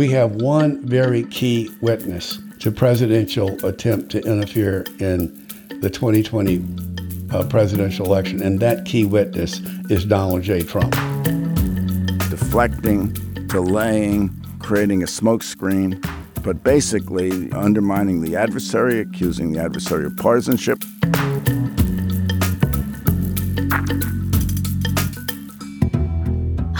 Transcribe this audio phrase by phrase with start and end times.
[0.00, 5.46] We have one very key witness to presidential attempt to interfere in
[5.82, 6.64] the 2020
[7.30, 9.60] uh, presidential election, and that key witness
[9.90, 10.62] is Donald J.
[10.62, 10.92] Trump.
[12.30, 13.12] Deflecting,
[13.48, 16.02] delaying, creating a smokescreen,
[16.42, 20.82] but basically undermining the adversary, accusing the adversary of partisanship.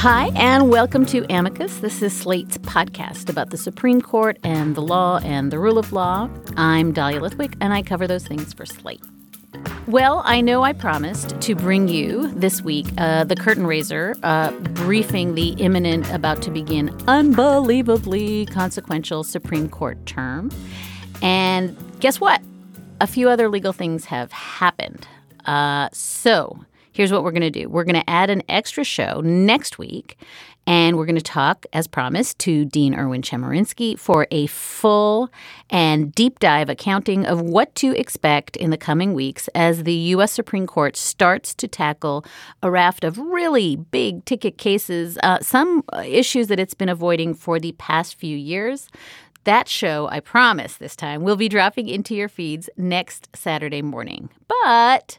[0.00, 1.80] Hi, and welcome to Amicus.
[1.80, 5.92] This is Slate's podcast about the Supreme Court and the law and the rule of
[5.92, 6.30] law.
[6.56, 9.02] I'm Dahlia Lithwick, and I cover those things for Slate.
[9.86, 14.52] Well, I know I promised to bring you this week uh, the curtain raiser, uh,
[14.52, 20.50] briefing the imminent, about to begin, unbelievably consequential Supreme Court term.
[21.20, 22.40] And guess what?
[23.02, 25.06] A few other legal things have happened.
[25.44, 29.20] Uh, so here's what we're going to do we're going to add an extra show
[29.20, 30.16] next week.
[30.66, 35.30] And we're going to talk, as promised, to Dean Erwin Chemerinsky for a full
[35.68, 40.30] and deep dive accounting of what to expect in the coming weeks as the U.S.
[40.30, 42.24] Supreme Court starts to tackle
[42.62, 47.58] a raft of really big ticket cases, uh, some issues that it's been avoiding for
[47.58, 48.88] the past few years.
[49.44, 54.28] That show, I promise this time, will be dropping into your feeds next Saturday morning.
[54.46, 55.18] But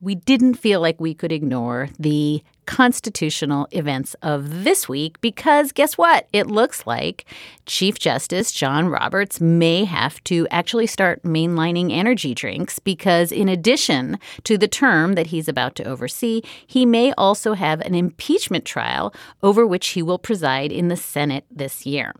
[0.00, 5.96] we didn't feel like we could ignore the constitutional events of this week because guess
[5.96, 6.28] what?
[6.32, 7.24] It looks like
[7.64, 14.18] Chief Justice John Roberts may have to actually start mainlining energy drinks because, in addition
[14.44, 19.14] to the term that he's about to oversee, he may also have an impeachment trial
[19.42, 22.14] over which he will preside in the Senate this year.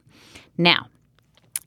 [0.57, 0.87] Now,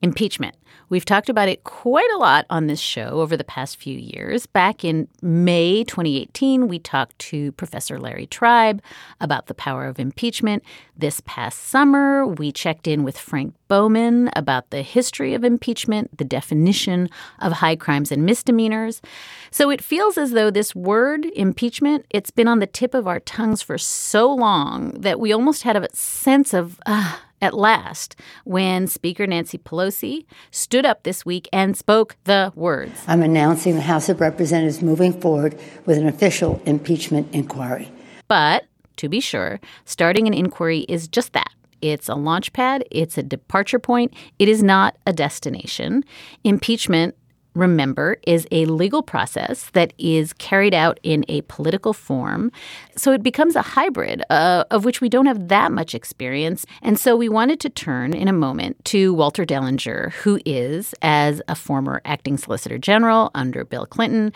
[0.02, 0.56] impeachment.
[0.89, 4.47] We've talked about it quite a lot on this show over the past few years.
[4.47, 8.81] Back in May 2018, we talked to Professor Larry Tribe
[9.22, 10.63] about the power of impeachment.
[10.97, 16.25] This past summer, we checked in with Frank Bowman about the history of impeachment, the
[16.25, 17.07] definition
[17.38, 19.00] of high crimes and misdemeanors.
[19.51, 23.19] So it feels as though this word impeachment, it's been on the tip of our
[23.19, 28.88] tongues for so long that we almost had a sense of uh, at last when
[28.88, 34.09] Speaker Nancy Pelosi stood up this week and spoke the words I'm announcing the House
[34.09, 37.91] of Representatives moving forward with an official impeachment inquiry.
[38.27, 38.66] But
[38.97, 41.51] to be sure, starting an inquiry is just that.
[41.81, 46.03] It's a launch pad, it's a departure point, it is not a destination.
[46.44, 47.16] Impeachment
[47.54, 52.52] remember, is a legal process that is carried out in a political form.
[52.96, 56.66] So it becomes a hybrid uh, of which we don't have that much experience.
[56.82, 61.42] And so we wanted to turn in a moment to Walter Dellinger, who is, as
[61.48, 64.31] a former acting solicitor general under Bill Clinton,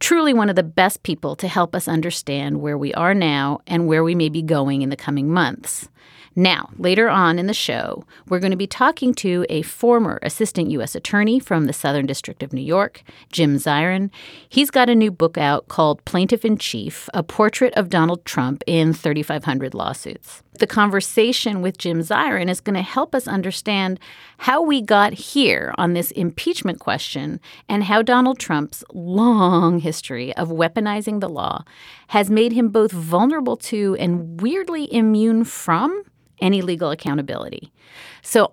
[0.00, 3.86] truly one of the best people to help us understand where we are now and
[3.86, 5.88] where we may be going in the coming months.
[6.34, 10.70] Now, later on in the show, we're going to be talking to a former assistant
[10.70, 10.94] U.S.
[10.94, 14.10] attorney from the Southern District of New York, Jim Zirin.
[14.48, 18.62] He's got a new book out called Plaintiff in Chief A Portrait of Donald Trump
[18.66, 20.42] in 3,500 Lawsuits.
[20.58, 23.98] The conversation with Jim Zirin is going to help us understand
[24.36, 27.40] how we got here on this impeachment question
[27.70, 31.64] and how Donald Trump's long history of weaponizing the law
[32.08, 36.02] has made him both vulnerable to and weirdly immune from
[36.42, 37.72] any legal accountability.
[38.20, 38.52] So,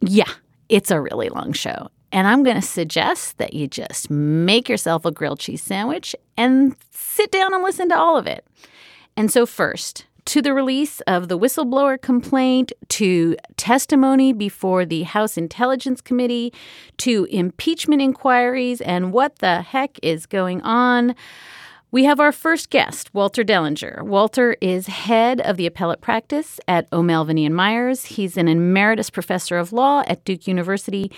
[0.00, 0.30] yeah,
[0.68, 1.88] it's a really long show.
[2.12, 6.76] And I'm going to suggest that you just make yourself a grilled cheese sandwich and
[6.90, 8.46] sit down and listen to all of it.
[9.16, 15.38] And so, first, to the release of the whistleblower complaint, to testimony before the House
[15.38, 16.52] Intelligence Committee,
[16.98, 21.14] to impeachment inquiries, and what the heck is going on.
[21.90, 24.02] We have our first guest, Walter Dellinger.
[24.02, 28.04] Walter is head of the appellate practice at O'Melveny and Myers.
[28.04, 31.10] He's an emeritus professor of law at Duke University.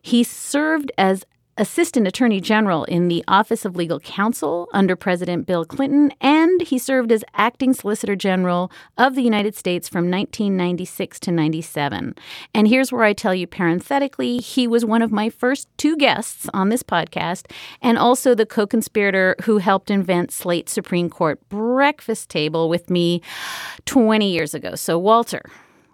[0.00, 1.26] He served as
[1.56, 6.78] Assistant Attorney General in the Office of Legal Counsel under President Bill Clinton, and he
[6.78, 12.16] served as Acting Solicitor General of the United States from 1996 to 97.
[12.52, 16.48] And here's where I tell you parenthetically, he was one of my first two guests
[16.52, 17.48] on this podcast,
[17.80, 23.22] and also the co conspirator who helped invent Slate's Supreme Court breakfast table with me
[23.84, 24.74] 20 years ago.
[24.74, 25.42] So, Walter,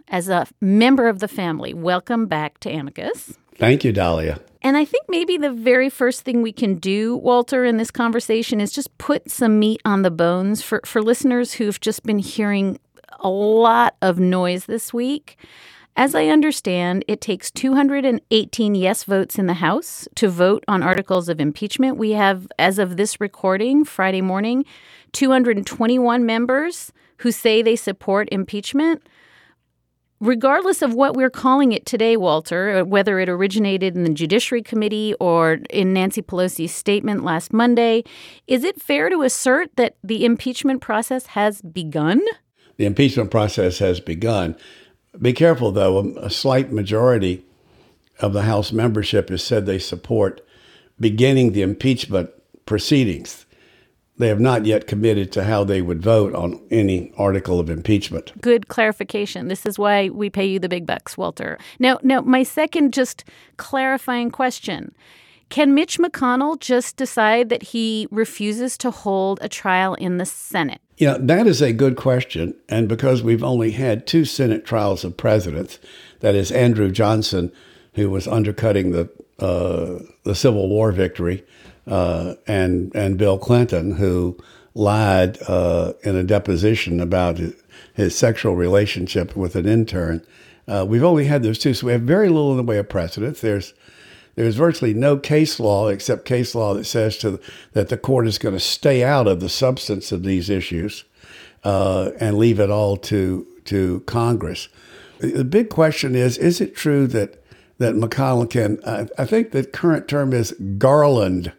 [0.09, 3.37] as a member of the family, welcome back to Amicus.
[3.57, 4.41] Thank you, Dahlia.
[4.63, 8.61] And I think maybe the very first thing we can do, Walter, in this conversation
[8.61, 12.79] is just put some meat on the bones for, for listeners who've just been hearing
[13.21, 15.39] a lot of noise this week.
[15.97, 21.29] As I understand, it takes 218 yes votes in the House to vote on articles
[21.29, 21.97] of impeachment.
[21.97, 24.65] We have, as of this recording, Friday morning,
[25.13, 29.03] 221 members who say they support impeachment
[30.21, 34.63] regardless of what we're calling it today, Walter, uh, whether it originated in the Judiciary
[34.63, 38.05] Committee or in Nancy Pelosi's statement last Monday,
[38.47, 42.21] is it fair to assert that the impeachment process has begun?
[42.77, 44.57] The impeachment process has begun.
[45.21, 47.45] Be careful, though, a slight majority
[48.21, 50.47] of the House membership has said they support
[50.99, 52.31] beginning the impeachment
[52.67, 53.47] proceedings
[54.21, 58.33] they have not yet committed to how they would vote on any article of impeachment.
[58.41, 59.49] Good clarification.
[59.49, 61.59] This is why we pay you the big bucks, Walter.
[61.79, 63.25] Now, now my second just
[63.57, 64.95] clarifying question.
[65.49, 70.81] Can Mitch McConnell just decide that he refuses to hold a trial in the Senate?
[70.97, 72.55] Yeah, that is a good question.
[72.69, 75.81] And because we've only had two Senate trials of presidents,
[76.21, 77.51] that is Andrew Johnson,
[77.95, 79.09] who was undercutting the
[79.41, 81.43] uh, the Civil War victory,
[81.87, 84.39] uh, and and Bill Clinton, who
[84.75, 87.39] lied uh, in a deposition about
[87.95, 90.25] his, sexual relationship with an intern.
[90.67, 92.89] Uh, we've only had those two, so we have very little in the way of
[92.89, 93.41] precedents.
[93.41, 93.75] There's
[94.37, 97.41] there's virtually no case law except case law that says to
[97.73, 101.05] that the court is going to stay out of the substance of these issues
[101.65, 104.69] uh, and leave it all to to Congress.
[105.19, 107.43] The big question is: Is it true that
[107.79, 108.79] that McConnell can?
[108.87, 111.53] I, I think the current term is garland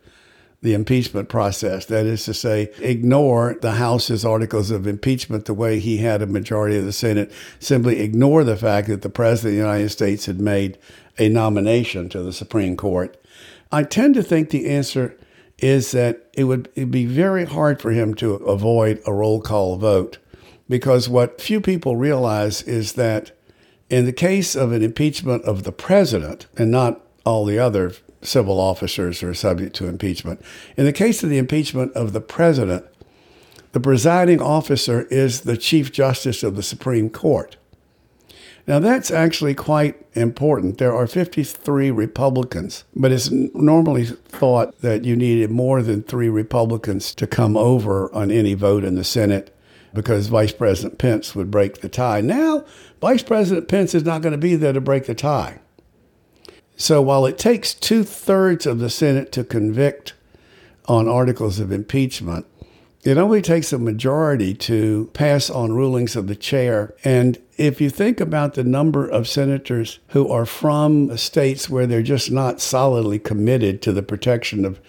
[0.62, 1.86] the impeachment process.
[1.86, 6.28] That is to say, ignore the House's articles of impeachment the way he had a
[6.28, 7.32] majority of the Senate.
[7.60, 10.78] Simply ignore the fact that the President of the United States had made
[11.18, 13.18] a nomination to the Supreme Court.
[13.72, 15.18] I tend to think the answer
[15.58, 20.18] is that it would be very hard for him to avoid a roll call vote
[20.68, 23.32] because what few people realize is that
[23.90, 28.60] in the case of an impeachment of the president and not all the other civil
[28.60, 30.42] officers are subject to impeachment.
[30.78, 32.86] In the case of the impeachment of the president,
[33.72, 37.58] the presiding officer is the Chief Justice of the Supreme Court.
[38.68, 40.78] Now, that's actually quite important.
[40.78, 47.16] There are 53 Republicans, but it's normally thought that you needed more than three Republicans
[47.16, 49.56] to come over on any vote in the Senate
[49.94, 52.22] because Vice President Pence would break the tie.
[52.22, 52.64] Now,
[53.02, 55.60] Vice President Pence is not going to be there to break the tie.
[56.82, 60.16] So while it takes two thirds of the Senate to convict
[60.88, 62.48] on articles of impeachment,
[63.04, 66.96] it only takes a majority to pass on rulings of the chair.
[67.04, 72.02] And if you think about the number of senators who are from states where they're
[72.02, 74.80] just not solidly committed to the protection of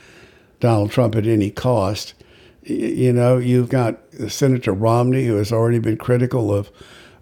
[0.60, 2.14] Donald Trump at any cost,
[2.62, 3.98] you know, you've got
[4.28, 6.70] Senator Romney, who has already been critical of,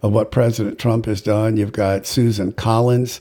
[0.00, 1.56] of what President Trump has done.
[1.56, 3.20] You've got Susan Collins,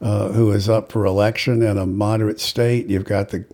[0.00, 2.88] uh, who is up for election in a moderate state.
[2.88, 3.44] You've got the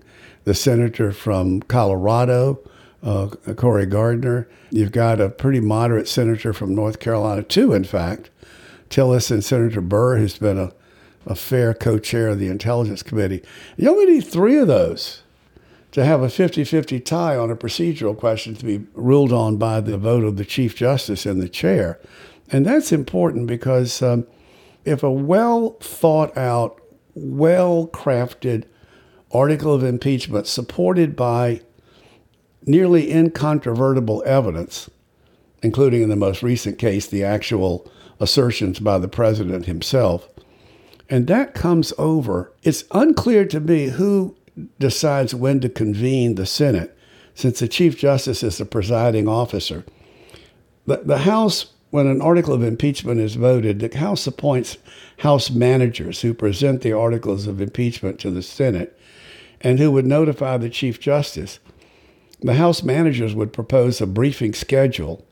[0.45, 2.59] the senator from Colorado,
[3.03, 4.49] uh, Cory Gardner.
[4.71, 8.31] You've got a pretty moderate senator from North Carolina, too, in fact,
[8.91, 10.73] Tillis and Senator Burr, who's been a,
[11.27, 13.43] a fair co chair of the Intelligence Committee.
[13.77, 15.23] You only need three of those
[15.93, 19.81] to have a 50 50 tie on a procedural question to be ruled on by
[19.81, 22.01] the vote of the Chief Justice and the chair.
[22.51, 24.03] And that's important because.
[24.03, 24.27] Um,
[24.85, 26.81] if a well thought out,
[27.15, 28.65] well crafted
[29.31, 31.61] article of impeachment supported by
[32.65, 34.91] nearly incontrovertible evidence,
[35.63, 40.29] including in the most recent case, the actual assertions by the president himself,
[41.13, 44.35] and that comes over, it's unclear to me who
[44.79, 46.97] decides when to convene the Senate,
[47.35, 49.85] since the Chief Justice is the presiding officer.
[50.87, 54.79] The, the House when an article of impeachment is voted, the House appoints
[55.19, 58.99] House managers who present the articles of impeachment to the Senate
[59.61, 61.61] and who would notify the Chief Justice.
[62.41, 65.23] The House managers would propose a briefing schedule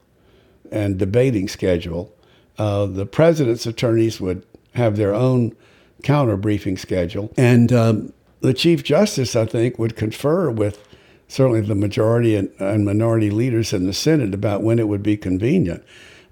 [0.70, 2.14] and debating schedule.
[2.58, 5.56] Uh, the president's attorneys would have their own
[6.02, 7.32] counter briefing schedule.
[7.38, 8.12] And um,
[8.42, 10.86] the Chief Justice, I think, would confer with
[11.26, 15.16] certainly the majority and, and minority leaders in the Senate about when it would be
[15.16, 15.82] convenient.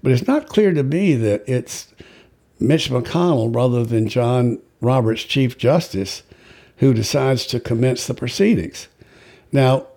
[0.01, 1.93] But it's not clear to me that it's
[2.59, 6.23] Mitch McConnell rather than John Roberts, Chief Justice,
[6.77, 8.87] who decides to commence the proceedings.
[9.51, 9.87] Now,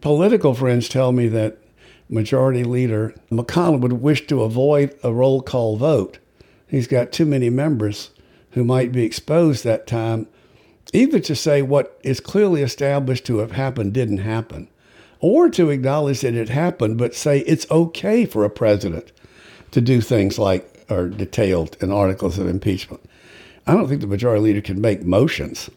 [0.00, 1.58] political friends tell me that
[2.10, 6.18] Majority Leader McConnell would wish to avoid a roll call vote.
[6.66, 8.10] He's got too many members
[8.52, 10.26] who might be exposed that time,
[10.92, 14.68] either to say what is clearly established to have happened didn't happen,
[15.20, 19.12] or to acknowledge that it happened, but say it's okay for a president
[19.70, 23.02] to do things like are detailed in articles of impeachment.
[23.66, 25.68] I don't think the majority leader can make motions.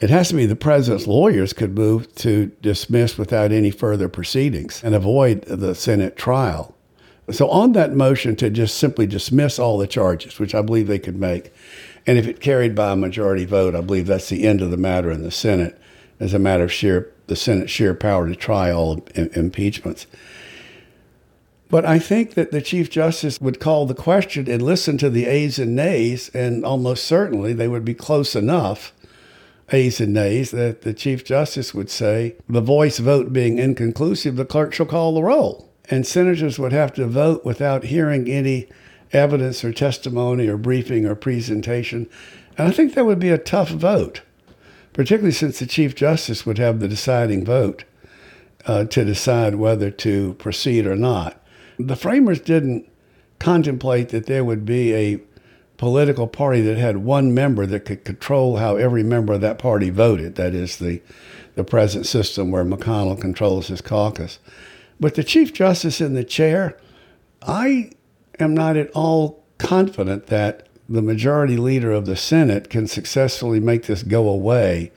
[0.00, 4.82] It has to be the president's lawyers could move to dismiss without any further proceedings
[4.82, 6.74] and avoid the Senate trial.
[7.30, 10.98] So, on that motion to just simply dismiss all the charges, which I believe they
[10.98, 11.52] could make,
[12.06, 14.78] and if it carried by a majority vote, I believe that's the end of the
[14.78, 15.78] matter in the Senate
[16.18, 20.06] as a matter of sheer the Senate's sheer power to try all impeachments.
[21.70, 25.26] But I think that the Chief Justice would call the question and listen to the
[25.26, 28.94] ayes and nays, and almost certainly they would be close enough,
[29.70, 34.46] ayes and nays, that the Chief Justice would say, the voice vote being inconclusive, the
[34.46, 35.70] clerk shall call the roll.
[35.90, 38.68] And senators would have to vote without hearing any
[39.12, 42.08] evidence or testimony or briefing or presentation.
[42.56, 44.22] And I think that would be a tough vote,
[44.98, 47.84] particularly since the Chief Justice would have the deciding vote
[48.66, 51.40] uh, to decide whether to proceed or not.
[51.78, 52.90] The framers didn't
[53.38, 55.20] contemplate that there would be a
[55.76, 59.88] political party that had one member that could control how every member of that party
[59.90, 60.34] voted.
[60.34, 61.00] That is the,
[61.54, 64.40] the present system where McConnell controls his caucus.
[64.98, 66.76] But the Chief Justice in the chair,
[67.40, 67.92] I
[68.40, 73.84] am not at all confident that the majority leader of the Senate can successfully make
[73.84, 74.90] this go away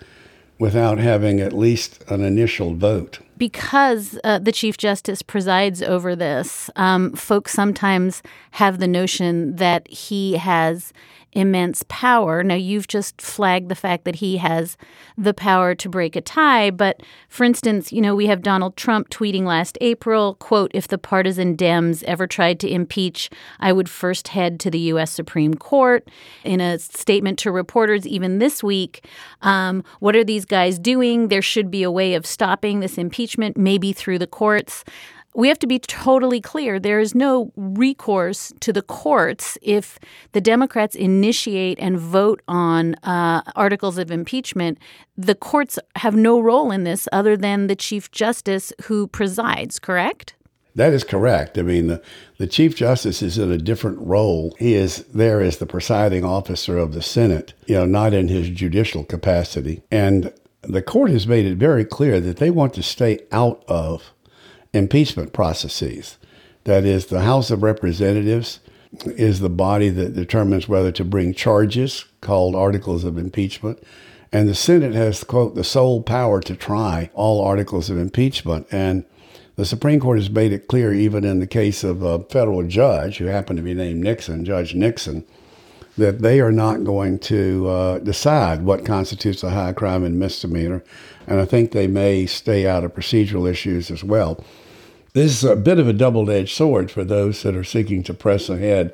[0.58, 3.20] without having at least an initial vote.
[3.38, 8.22] Because uh, the Chief Justice presides over this, um, folks sometimes
[8.52, 10.94] have the notion that he has
[11.34, 12.44] immense power.
[12.44, 14.78] Now, you've just flagged the fact that he has
[15.18, 16.72] the power to break a tie.
[16.72, 20.98] But for instance, you know, we have Donald Trump tweeting last April, quote, if the
[20.98, 25.12] partisan Dems ever tried to impeach, I would first head to the U.S.
[25.12, 26.08] Supreme Court.
[26.44, 29.06] In a statement to reporters, even this week,
[29.42, 31.28] um, what are these guys doing?
[31.30, 34.84] There should be a way of stopping this impeachment, maybe through the courts
[35.34, 36.80] we have to be totally clear.
[36.80, 39.98] There is no recourse to the courts if
[40.34, 44.78] the Democrats initiate and vote on uh, articles of impeachment.
[45.18, 50.36] The courts have no role in this other than the Chief Justice who presides, correct?
[50.76, 51.58] That is correct.
[51.58, 52.02] I mean, the,
[52.38, 54.56] the Chief Justice is in a different role.
[54.58, 58.50] He is there as the presiding officer of the Senate, you know, not in his
[58.50, 59.84] judicial capacity.
[59.92, 64.14] And the court has made it very clear that they want to stay out of
[64.74, 66.18] impeachment processes.
[66.64, 68.60] That is, the House of Representatives
[69.06, 73.82] is the body that determines whether to bring charges called articles of impeachment.
[74.32, 78.68] And the Senate has, quote, the sole power to try all articles of impeachment.
[78.72, 79.06] And
[79.56, 83.18] the Supreme Court has made it clear, even in the case of a federal judge
[83.18, 85.26] who happened to be named Nixon, Judge Nixon,
[85.98, 90.84] that they are not going to uh, decide what constitutes a high crime and misdemeanor.
[91.28, 94.44] And I think they may stay out of procedural issues as well.
[95.14, 98.14] This is a bit of a double edged sword for those that are seeking to
[98.14, 98.94] press ahead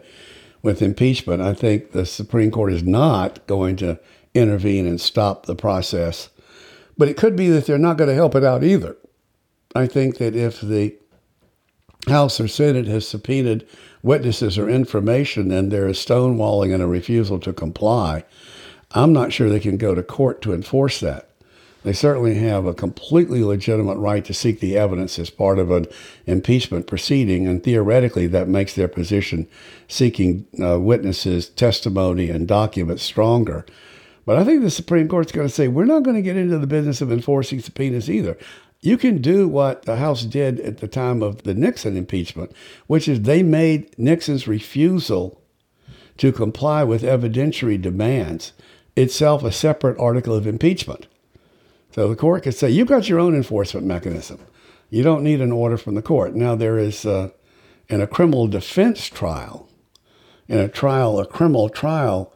[0.63, 1.41] with impeachment.
[1.41, 3.99] I think the Supreme Court is not going to
[4.33, 6.29] intervene and stop the process.
[6.97, 8.97] But it could be that they're not going to help it out either.
[9.75, 10.95] I think that if the
[12.07, 13.67] House or Senate has subpoenaed
[14.01, 18.23] witnesses or information and there is stonewalling and a refusal to comply,
[18.91, 21.26] I'm not sure they can go to court to enforce that.
[21.87, 25.85] They certainly have a completely legitimate right to seek the evidence as part of an
[26.25, 29.47] impeachment proceeding, and theoretically, that makes their position
[29.87, 33.65] seeking uh, witnesses, testimony, and documents stronger.
[34.25, 36.57] But I think the Supreme Court's going to say we're not going to get into
[36.57, 38.37] the business of enforcing subpoenas either.
[38.81, 42.51] You can do what the House did at the time of the Nixon impeachment,
[42.87, 45.41] which is they made Nixon's refusal
[46.17, 48.51] to comply with evidentiary demands
[48.97, 51.07] itself a separate article of impeachment.
[51.97, 54.37] So the court could say, you've got your own enforcement mechanism.
[54.91, 56.35] You don't need an order from the court.
[56.35, 57.31] Now, there is, uh,
[57.89, 59.67] in a criminal defense trial,
[60.47, 62.31] in a trial, a criminal trial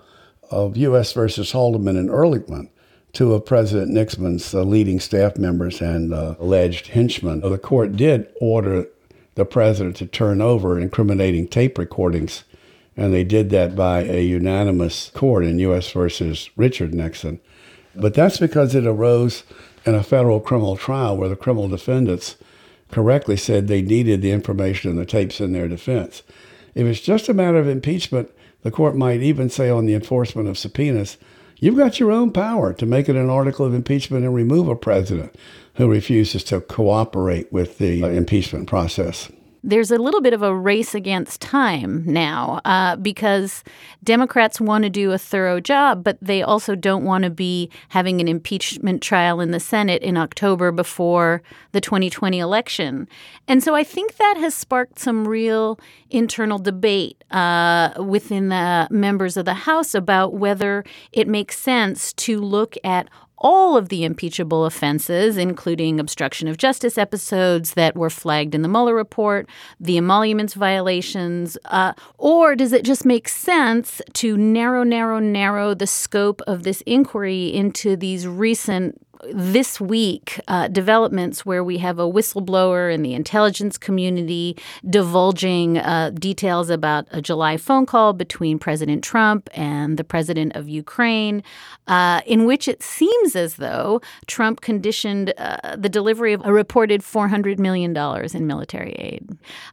[0.49, 1.13] of U.S.
[1.13, 2.69] versus Haldeman and Ehrlichman,
[3.13, 7.41] two of President Nixon's uh, leading staff members and uh, alleged henchmen.
[7.41, 8.87] The court did order
[9.35, 12.45] the president to turn over incriminating tape recordings,
[12.97, 15.91] and they did that by a unanimous court in U.S.
[15.91, 17.39] versus Richard Nixon.
[17.95, 19.43] But that's because it arose
[19.85, 22.37] in a federal criminal trial where the criminal defendants
[22.91, 26.23] correctly said they needed the information and the tapes in their defense.
[26.75, 28.29] If it's just a matter of impeachment,
[28.63, 31.17] the court might even say on the enforcement of subpoenas,
[31.57, 34.75] you've got your own power to make it an article of impeachment and remove a
[34.75, 35.35] president
[35.75, 39.29] who refuses to cooperate with the uh, impeachment process
[39.63, 43.63] there's a little bit of a race against time now uh, because
[44.03, 48.19] Democrats want to do a thorough job, but they also don't want to be having
[48.19, 53.07] an impeachment trial in the Senate in October before the 2020 election.
[53.47, 59.37] And so I think that has sparked some real internal debate uh, within the members
[59.37, 63.07] of the House about whether it makes sense to look at
[63.41, 68.67] all of the impeachable offenses, including obstruction of justice episodes that were flagged in the
[68.69, 75.19] Mueller report, the emoluments violations, uh, or does it just make sense to narrow, narrow,
[75.19, 79.01] narrow the scope of this inquiry into these recent
[79.33, 84.57] this week uh, developments where we have a whistleblower in the intelligence community
[84.89, 90.67] divulging uh, details about a July phone call between President Trump and the president of
[90.67, 91.43] Ukraine,
[91.87, 97.01] uh, in which it seems as though Trump conditioned uh, the delivery of a reported
[97.01, 97.95] $400 million
[98.33, 99.27] in military aid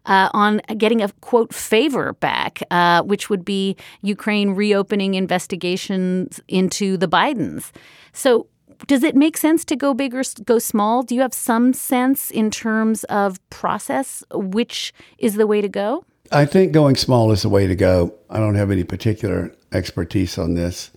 [0.06, 6.96] uh, on getting a quote favor back, uh, which would be Ukraine reopening investigations into
[6.96, 7.72] the Bidens.
[8.12, 8.48] So,
[8.86, 11.02] does it make sense to go big or go small?
[11.02, 16.04] Do you have some sense in terms of process which is the way to go?
[16.30, 18.14] I think going small is the way to go.
[18.28, 20.90] I don't have any particular expertise on this,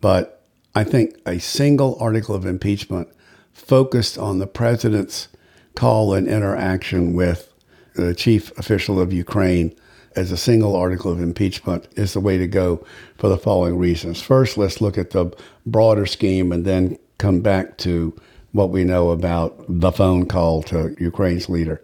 [0.00, 0.42] but
[0.74, 3.08] I think a single article of impeachment
[3.52, 5.28] focused on the president's
[5.74, 7.52] call and interaction with
[7.94, 9.74] the chief official of Ukraine
[10.16, 12.84] as a single article of impeachment is the way to go
[13.16, 14.20] for the following reasons.
[14.20, 15.30] First, let's look at the
[15.64, 18.14] broader scheme and then come back to
[18.52, 21.82] what we know about the phone call to Ukraine's leader.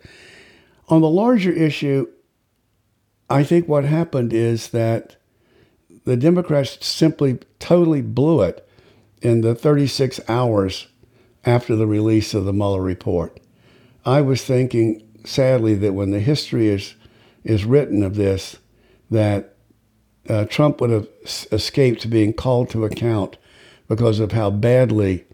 [0.88, 2.06] On the larger issue,
[3.28, 5.16] I think what happened is that
[6.04, 8.66] the Democrats simply totally blew it
[9.20, 10.88] in the 36 hours
[11.44, 13.38] after the release of the Mueller report.
[14.04, 16.94] I was thinking, sadly, that when the history is
[17.44, 18.56] is written of this,
[19.10, 19.56] that
[20.28, 21.08] uh, Trump would have
[21.50, 23.36] escaped being called to account
[23.88, 25.24] because of how badly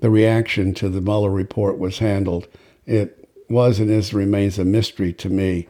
[0.00, 2.46] the reaction to the Mueller report was handled.
[2.86, 5.68] It was and is remains a mystery to me.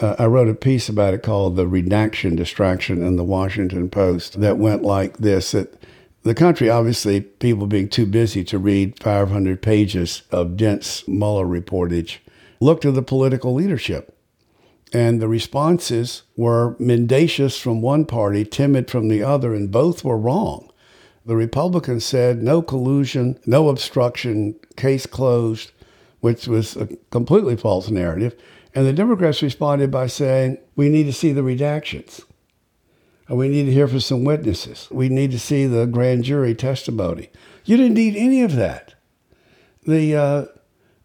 [0.00, 4.40] Uh, I wrote a piece about it called The Redaction Distraction in the Washington Post
[4.40, 5.80] that went like this that
[6.26, 12.18] the country, obviously, people being too busy to read 500 pages of dense Mueller reportage,
[12.60, 14.12] looked to the political leadership.
[14.92, 20.18] And the responses were mendacious from one party, timid from the other, and both were
[20.18, 20.68] wrong.
[21.26, 25.72] The Republicans said no collusion, no obstruction, case closed,
[26.20, 28.36] which was a completely false narrative.
[28.76, 32.24] And the Democrats responded by saying, we need to see the redactions.
[33.28, 34.86] And We need to hear from some witnesses.
[34.90, 37.30] We need to see the grand jury testimony.
[37.64, 38.94] You didn't need any of that.
[39.84, 40.44] The, uh,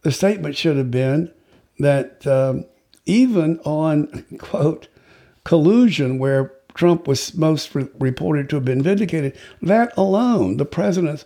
[0.01, 1.31] the statement should have been
[1.79, 2.65] that um,
[3.07, 4.87] even on, quote,
[5.43, 11.23] collusion where Trump was most re- reported to have been vindicated, that alone, the president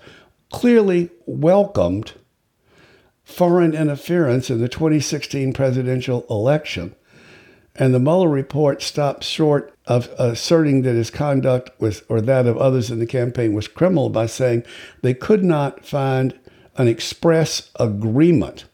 [0.51, 2.13] clearly welcomed
[3.23, 6.95] foreign interference in the 2016 presidential election.
[7.75, 12.57] And the Mueller report stopped short of asserting that his conduct was, or that of
[12.57, 14.63] others in the campaign, was criminal by saying
[15.01, 16.39] they could not find
[16.77, 18.65] an express agreement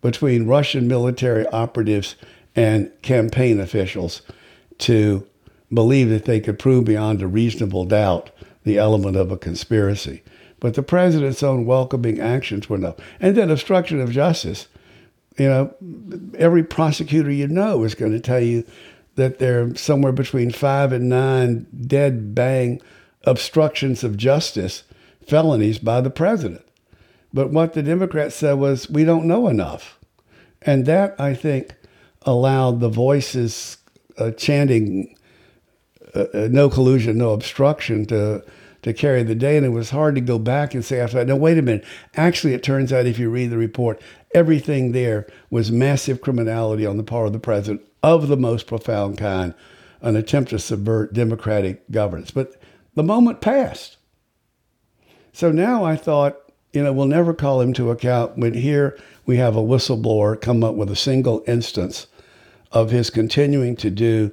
[0.00, 2.14] between Russian military operatives
[2.54, 4.22] and campaign officials
[4.78, 5.26] to
[5.74, 8.30] believe that they could prove beyond a reasonable doubt
[8.64, 10.22] the element of a conspiracy.
[10.60, 12.96] But the president's own welcoming actions were enough.
[13.20, 14.68] And then obstruction of justice.
[15.36, 18.64] You know, every prosecutor you know is going to tell you
[19.16, 22.80] that there are somewhere between five and nine dead bang
[23.24, 24.84] obstructions of justice
[25.26, 26.64] felonies by the president.
[27.32, 29.98] But what the Democrats said was, we don't know enough.
[30.62, 31.74] And that, I think,
[32.22, 33.78] allowed the voices
[34.18, 35.16] uh, chanting
[36.14, 38.44] uh, uh, no collusion, no obstruction to
[38.82, 39.56] to carry the day.
[39.56, 41.86] And it was hard to go back and say after that, no, wait a minute.
[42.16, 44.00] Actually, it turns out if you read the report,
[44.34, 49.16] everything there was massive criminality on the part of the president of the most profound
[49.16, 49.54] kind,
[50.02, 52.30] an attempt to subvert democratic governance.
[52.30, 52.60] But
[52.94, 53.96] the moment passed.
[55.32, 56.36] So now I thought,
[56.74, 60.62] you know, we'll never call him to account when here we have a whistleblower come
[60.62, 62.06] up with a single instance
[62.70, 64.30] of his continuing to do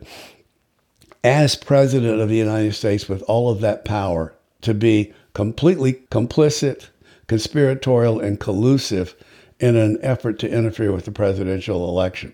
[1.24, 6.90] as president of the United States with all of that power to be completely complicit,
[7.28, 9.16] conspiratorial, and collusive
[9.60, 12.34] in an effort to interfere with the presidential election.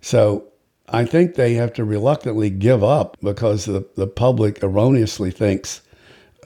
[0.00, 0.46] So
[0.88, 5.80] I think they have to reluctantly give up because the, the public erroneously thinks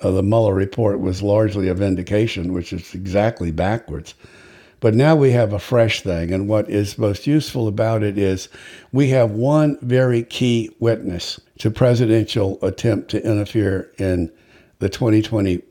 [0.03, 4.15] uh, the Mueller report was largely a vindication, which is exactly backwards.
[4.81, 8.49] But now we have a fresh thing, and what is most useful about it is
[8.93, 14.33] we have one very key witness to presidential attempt to interfere in
[14.79, 15.63] the 2020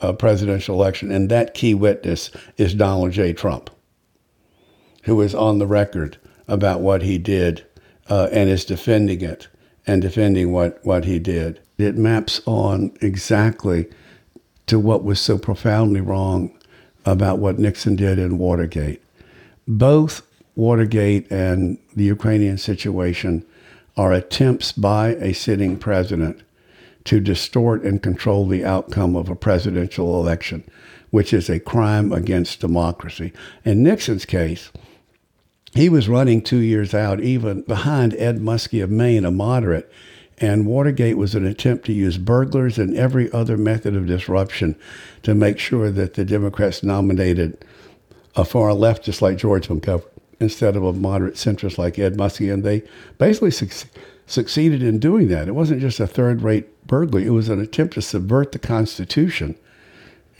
[0.00, 3.32] uh, presidential election, and that key witness is Donald J.
[3.32, 3.70] Trump,
[5.04, 7.64] who is on the record about what he did
[8.08, 9.46] uh, and is defending it
[9.86, 11.60] and defending what, what he did.
[11.78, 13.86] It maps on exactly
[14.66, 16.58] to what was so profoundly wrong
[17.10, 19.02] about what Nixon did in Watergate.
[19.66, 20.22] Both
[20.54, 23.44] Watergate and the Ukrainian situation
[23.96, 26.42] are attempts by a sitting president
[27.04, 30.62] to distort and control the outcome of a presidential election,
[31.10, 33.32] which is a crime against democracy.
[33.64, 34.70] In Nixon's case,
[35.74, 39.90] he was running two years out, even behind Ed Muskie of Maine, a moderate.
[40.40, 44.74] And Watergate was an attempt to use burglars and every other method of disruption
[45.22, 47.62] to make sure that the Democrats nominated
[48.34, 50.06] a far leftist like George McGovern
[50.40, 52.52] instead of a moderate centrist like Ed Muskie.
[52.52, 52.82] And they
[53.18, 53.88] basically su-
[54.26, 55.48] succeeded in doing that.
[55.48, 59.56] It wasn't just a third rate burglary, it was an attempt to subvert the Constitution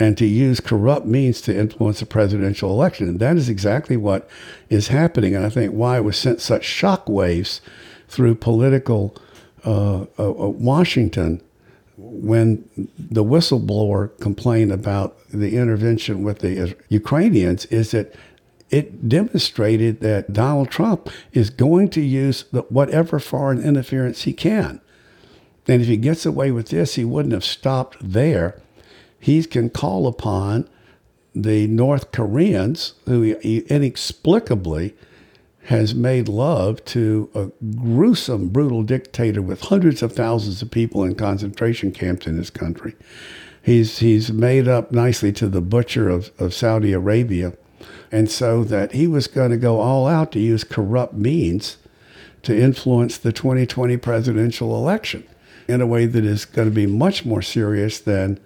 [0.01, 3.07] and to use corrupt means to influence a presidential election.
[3.07, 4.29] And that is exactly what
[4.71, 5.37] is happening.
[5.37, 7.61] And I think why it was sent such shock waves
[8.09, 9.15] through political
[9.65, 11.43] uh, uh, uh, Washington
[11.97, 12.69] when
[12.99, 18.15] the whistleblower complained about the intervention with the Ukrainians is that
[18.71, 24.81] it demonstrated that Donald Trump is going to use the, whatever foreign interference he can.
[25.69, 28.61] And if he gets away with this, he wouldn't have stopped there
[29.21, 30.69] he can call upon
[31.35, 34.95] the North Koreans, who inexplicably
[35.71, 41.15] has made love to a gruesome, brutal dictator with hundreds of thousands of people in
[41.15, 42.97] concentration camps in his country.
[43.63, 47.53] He's, he's made up nicely to the butcher of, of Saudi Arabia.
[48.11, 51.77] And so that he was going to go all out to use corrupt means
[52.43, 55.25] to influence the 2020 presidential election
[55.69, 58.41] in a way that is going to be much more serious than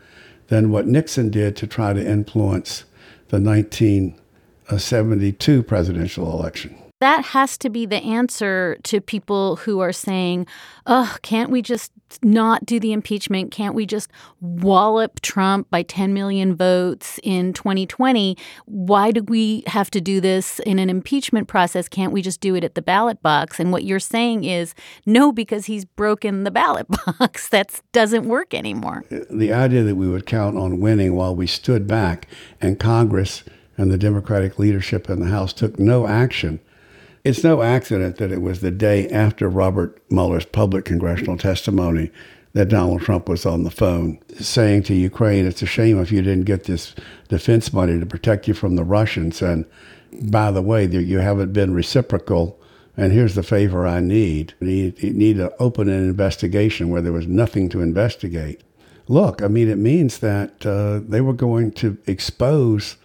[0.49, 2.85] than what Nixon did to try to influence
[3.29, 10.47] the 1972 presidential election that has to be the answer to people who are saying,
[10.87, 13.51] oh, can't we just not do the impeachment?
[13.51, 18.39] Can't we just wallop Trump by 10 million votes in 2020?
[18.65, 21.91] Why do we have to do this in an impeachment process?
[21.91, 23.61] Can't we just do it at the ballot box?
[23.61, 26.87] And what you're saying is no, because he's broken the ballot
[27.19, 27.51] box.
[27.51, 29.05] that doesn't work anymore.
[29.11, 32.29] The idea that we would count on winning while we stood back
[32.63, 33.45] and Congress
[33.77, 36.61] and the Democratic leadership in the House took no action
[37.25, 42.11] it's no accident that it was the day after Robert Mueller's public congressional testimony
[42.53, 46.23] that Donald Trump was on the phone saying to Ukraine, it's a shame if you
[46.23, 46.95] didn't get this
[47.29, 49.43] defense money to protect you from the Russians.
[49.43, 49.65] And
[50.23, 52.61] by the way, you haven't been reciprocal.
[52.97, 54.55] And here's the favor I need.
[54.61, 58.63] You need to open an investigation where there was nothing to investigate.
[59.09, 62.97] Look, I mean, it means that uh, they were going to expose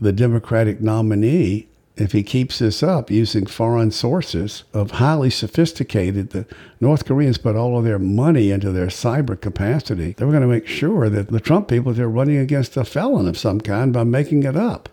[0.00, 1.67] the Democratic nominee
[2.00, 6.46] if he keeps this up using foreign sources of highly sophisticated, the
[6.80, 10.12] North Koreans put all of their money into their cyber capacity.
[10.12, 13.26] They were going to make sure that the Trump people they're running against a felon
[13.26, 14.88] of some kind by making it up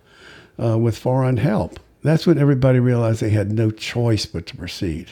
[0.62, 1.80] uh, with foreign help.
[2.02, 5.12] That's when everybody realized they had no choice but to proceed.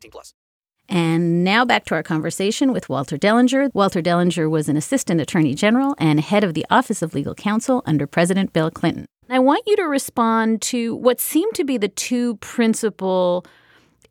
[0.01, 0.33] 18 plus.
[0.89, 3.69] And now back to our conversation with Walter Dellinger.
[3.73, 7.81] Walter Dellinger was an assistant attorney general and head of the Office of Legal Counsel
[7.85, 9.05] under President Bill Clinton.
[9.29, 13.45] I want you to respond to what seem to be the two principal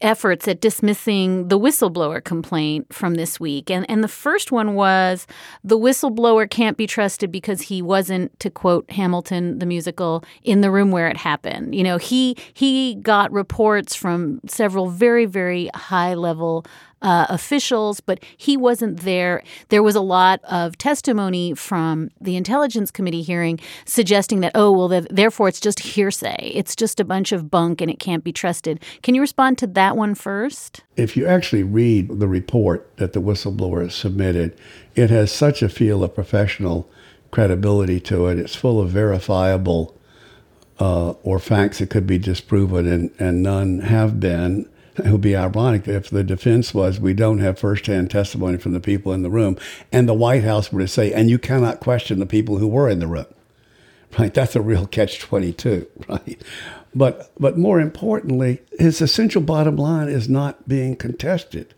[0.01, 3.71] efforts at dismissing the whistleblower complaint from this week.
[3.71, 5.27] And, and the first one was
[5.63, 10.71] the whistleblower can't be trusted because he wasn't, to quote Hamilton the musical, in the
[10.71, 11.75] room where it happened.
[11.75, 16.65] You know, he he got reports from several very, very high level
[17.03, 19.43] uh, officials, but he wasn't there.
[19.69, 25.07] There was a lot of testimony from the Intelligence Committee hearing suggesting that, oh, well,
[25.11, 26.53] therefore it's just hearsay.
[26.55, 28.81] It's just a bunch of bunk and it can't be trusted.
[29.03, 30.83] Can you respond to that one first?
[30.97, 34.59] If you actually read the report that the whistleblower submitted,
[34.95, 36.91] it has such a feel of professional
[37.31, 38.39] credibility to it.
[38.39, 39.97] It's full of verifiable
[40.79, 44.69] uh, or facts that could be disproven, and, and none have been.
[45.05, 48.81] It would be ironic if the defense was we don't have firsthand testimony from the
[48.81, 49.57] people in the room,
[49.93, 52.89] and the White House were to say, and you cannot question the people who were
[52.89, 53.27] in the room.
[54.19, 54.35] Right?
[54.35, 56.43] That's a real catch 22, right?
[56.95, 61.75] But, but more importantly, his essential bottom line is not being contested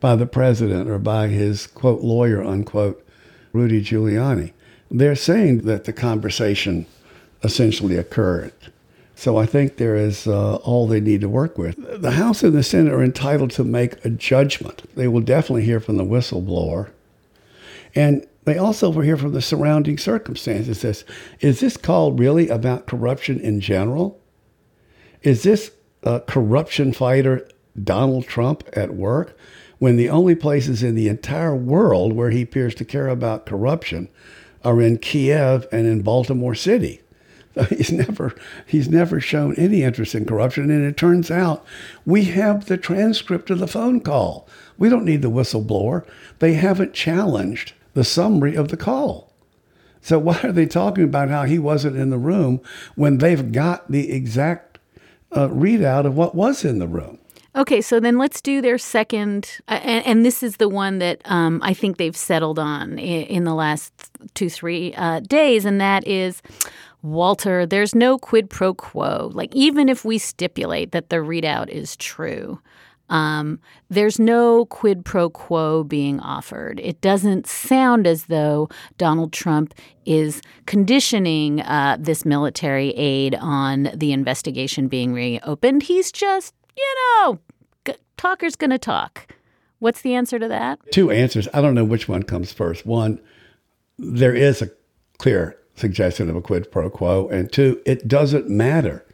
[0.00, 3.06] by the president or by his quote lawyer unquote
[3.52, 4.52] Rudy Giuliani.
[4.90, 6.86] They're saying that the conversation
[7.42, 8.52] essentially occurred.
[9.16, 11.76] So I think there is uh, all they need to work with.
[12.00, 14.82] The House and the Senate are entitled to make a judgment.
[14.96, 16.90] They will definitely hear from the whistleblower.
[17.94, 21.04] And they also will hear from the surrounding circumstances.
[21.40, 24.20] Is this call really about corruption in general?
[25.22, 25.70] Is this
[26.26, 27.48] corruption fighter
[27.82, 29.38] Donald Trump at work
[29.78, 34.08] when the only places in the entire world where he appears to care about corruption
[34.64, 37.00] are in Kiev and in Baltimore City?
[37.68, 38.34] He's never
[38.66, 41.64] he's never shown any interest in corruption, and it turns out
[42.04, 44.48] we have the transcript of the phone call.
[44.76, 46.04] We don't need the whistleblower.
[46.40, 49.32] They haven't challenged the summary of the call.
[50.00, 52.60] So why are they talking about how he wasn't in the room
[52.96, 54.78] when they've got the exact
[55.32, 57.18] uh, readout of what was in the room?
[57.56, 61.22] Okay, so then let's do their second, uh, and, and, this is the one that
[61.24, 63.92] um, I think they've settled on in, in the last
[64.34, 66.42] two, three uh, days, and that is
[67.04, 69.30] Walter, there's no quid pro quo.
[69.34, 72.60] Like, even if we stipulate that the readout is true,
[73.10, 76.80] um, there's no quid pro quo being offered.
[76.80, 79.74] It doesn't sound as though Donald Trump
[80.06, 85.82] is conditioning uh, this military aid on the investigation being reopened.
[85.82, 87.38] He's just, you know,
[87.84, 89.30] g- talker's going to talk.
[89.78, 90.80] What's the answer to that?
[90.90, 91.48] Two answers.
[91.52, 92.86] I don't know which one comes first.
[92.86, 93.20] One,
[93.98, 94.70] there is a
[95.18, 97.28] clear suggestion of a quid pro quo.
[97.28, 99.04] And two, it doesn't matter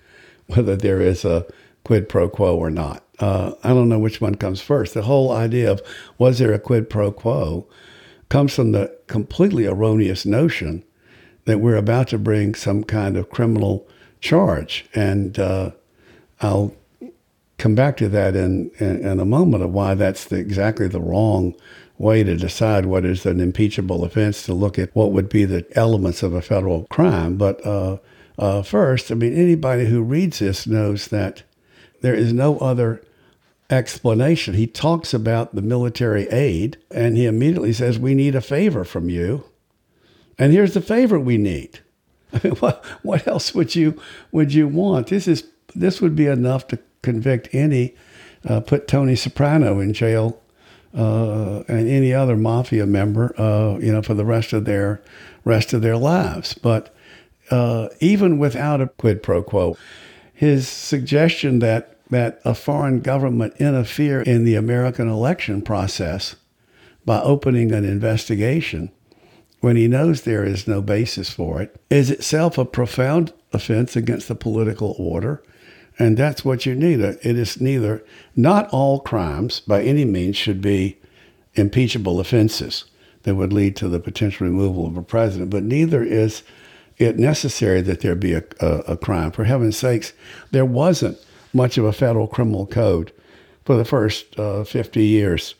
[0.47, 1.47] whether there is a
[1.85, 3.05] quid pro quo or not.
[3.19, 4.95] Uh, I don't know which one comes first.
[4.95, 5.83] The whole idea of
[6.19, 7.67] was there a quid pro quo
[8.29, 10.85] comes from the completely erroneous notion
[11.45, 13.87] that we're about to bring some kind of criminal
[14.21, 14.87] charge.
[14.95, 15.73] And uh,
[16.41, 16.75] I'll
[17.59, 21.01] come back to that in, in, in, a moment of why that's the, exactly the
[21.01, 21.55] wrong
[22.01, 25.67] way to decide what is an impeachable offense to look at what would be the
[25.77, 27.37] elements of a federal crime.
[27.37, 27.99] But uh,
[28.39, 31.43] uh, first, I mean, anybody who reads this knows that
[32.01, 33.03] there is no other
[33.69, 34.55] explanation.
[34.55, 39.11] He talks about the military aid and he immediately says, We need a favor from
[39.11, 39.45] you.
[40.39, 41.81] And here's the favor we need.
[42.33, 44.01] I mean, what, what else would you
[44.33, 45.09] would you want?
[45.09, 47.95] This is this would be enough to convict any,
[48.49, 50.41] uh, put Tony Soprano in jail
[50.95, 55.01] uh, and any other mafia member, uh, you know, for the rest of their
[55.45, 56.55] rest of their lives.
[56.55, 56.95] But
[57.51, 59.77] uh, even without a quid pro quo,
[60.33, 66.35] his suggestion that that a foreign government interfere in the American election process
[67.05, 68.91] by opening an investigation
[69.61, 74.29] when he knows there is no basis for it is itself a profound offense against
[74.29, 75.43] the political order
[76.01, 76.99] and that's what you need.
[77.01, 78.03] It is neither,
[78.35, 80.99] not all crimes by any means should be
[81.55, 82.87] impeachable offenses
[83.25, 86.43] that would lead to the potential removal of a president, but neither is
[86.97, 89.31] it necessary that there be a, a, a crime.
[89.31, 90.15] For heaven's sakes,
[90.53, 91.19] there wasn't
[91.53, 93.13] much of a federal criminal code
[93.67, 95.55] for the first uh, 50 years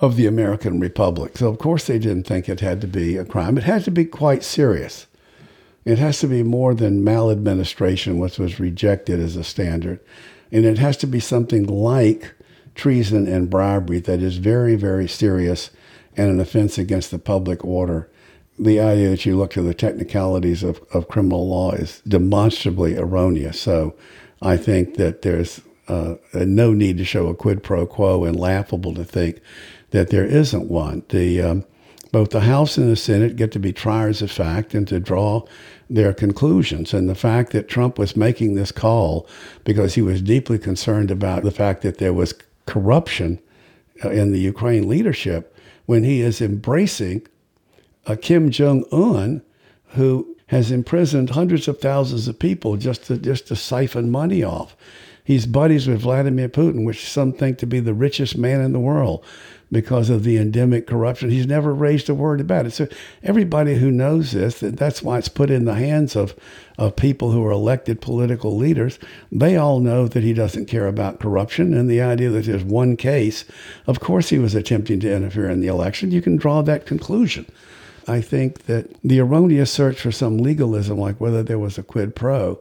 [0.00, 1.38] of the American Republic.
[1.38, 3.56] So, of course, they didn't think it had to be a crime.
[3.56, 5.06] It had to be quite serious.
[5.84, 10.00] It has to be more than maladministration, which was rejected as a standard.
[10.50, 12.34] And it has to be something like
[12.74, 15.70] treason and bribery that is very, very serious
[16.16, 18.08] and an offense against the public order.
[18.58, 23.60] The idea that you look to the technicalities of, of criminal law is demonstrably erroneous.
[23.60, 23.94] So
[24.40, 28.94] I think that there's uh, no need to show a quid pro quo and laughable
[28.94, 29.40] to think
[29.90, 31.02] that there isn't one.
[31.08, 31.64] The um,
[32.12, 35.44] both the House and the Senate get to be triers of fact and to draw
[35.88, 36.94] their conclusions.
[36.94, 39.26] And the fact that Trump was making this call
[39.64, 42.34] because he was deeply concerned about the fact that there was
[42.66, 43.40] corruption
[44.04, 47.26] uh, in the Ukraine leadership when he is embracing
[48.06, 49.42] a Kim Jong un
[49.88, 54.76] who has imprisoned hundreds of thousands of people just to just to siphon money off.
[55.24, 58.80] He's buddies with Vladimir Putin, which some think to be the richest man in the
[58.80, 59.24] world
[59.70, 61.30] because of the endemic corruption.
[61.30, 62.72] He's never raised a word about it.
[62.72, 62.86] So
[63.22, 66.34] everybody who knows this, that that's why it's put in the hands of,
[66.78, 68.98] of people who are elected political leaders.
[69.32, 72.96] They all know that he doesn't care about corruption and the idea that there's one
[72.96, 73.44] case.
[73.86, 76.10] Of course, he was attempting to interfere in the election.
[76.10, 77.46] You can draw that conclusion.
[78.06, 82.14] I think that the erroneous search for some legalism, like whether there was a quid
[82.14, 82.60] pro,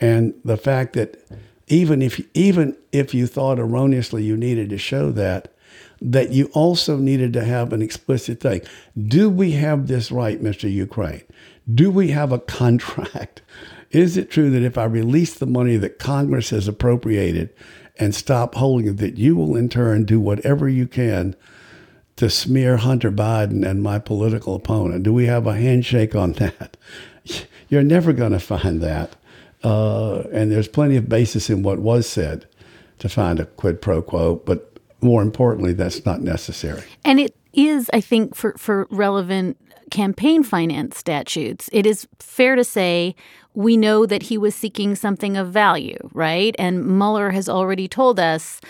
[0.00, 1.24] and the fact that
[1.68, 5.48] even if even if you thought erroneously you needed to show that,
[6.10, 8.62] that you also needed to have an explicit thing.
[9.00, 10.70] Do we have this right, Mr.
[10.70, 11.22] Ukraine?
[11.72, 13.42] Do we have a contract?
[13.90, 17.50] Is it true that if I release the money that Congress has appropriated
[17.98, 21.36] and stop holding it, that you will in turn do whatever you can
[22.16, 25.02] to smear Hunter Biden and my political opponent?
[25.02, 26.76] Do we have a handshake on that?
[27.68, 29.14] You're never going to find that.
[29.62, 32.46] Uh, and there's plenty of basis in what was said
[32.98, 34.71] to find a quid pro quo, but
[35.02, 36.84] more importantly, that's not necessary.
[37.04, 39.58] And it is, I think, for, for relevant
[39.90, 43.14] campaign finance statutes, it is fair to say
[43.54, 46.56] we know that he was seeking something of value, right?
[46.58, 48.60] And Mueller has already told us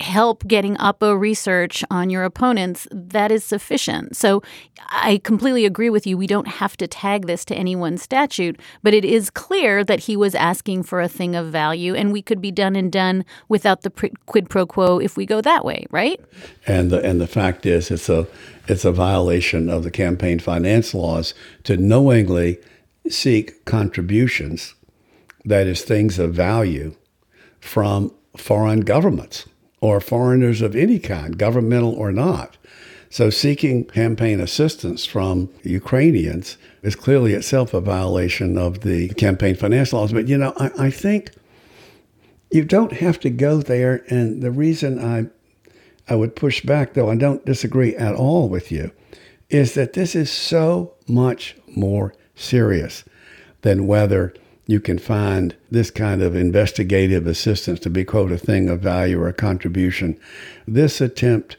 [0.00, 4.16] help getting Oppo research on your opponents, that is sufficient.
[4.16, 4.42] So
[4.88, 6.16] I completely agree with you.
[6.16, 10.00] We don't have to tag this to any one statute, but it is clear that
[10.00, 13.24] he was asking for a thing of value, and we could be done and done
[13.48, 13.90] without the
[14.26, 16.20] quid pro quo if we go that way, right?
[16.66, 18.26] And the and the fact is, it's a
[18.68, 21.34] it's a violation of the campaign finance laws
[21.64, 22.58] to knowingly
[23.08, 24.74] seek contributions,
[25.44, 26.94] that is, things of value,
[27.60, 29.46] from foreign governments
[29.80, 32.56] or foreigners of any kind, governmental or not.
[33.08, 39.92] So seeking campaign assistance from Ukrainians is clearly itself a violation of the campaign finance
[39.92, 40.12] laws.
[40.12, 41.32] But, you know, I, I think
[42.52, 44.04] you don't have to go there.
[44.08, 45.26] And the reason I,
[46.08, 48.92] I would push back, though I don't disagree at all with you,
[49.48, 53.02] is that this is so much more serious
[53.62, 54.34] than whether
[54.70, 59.20] you can find this kind of investigative assistance to be, quote, a thing of value
[59.20, 60.16] or a contribution.
[60.64, 61.56] This attempt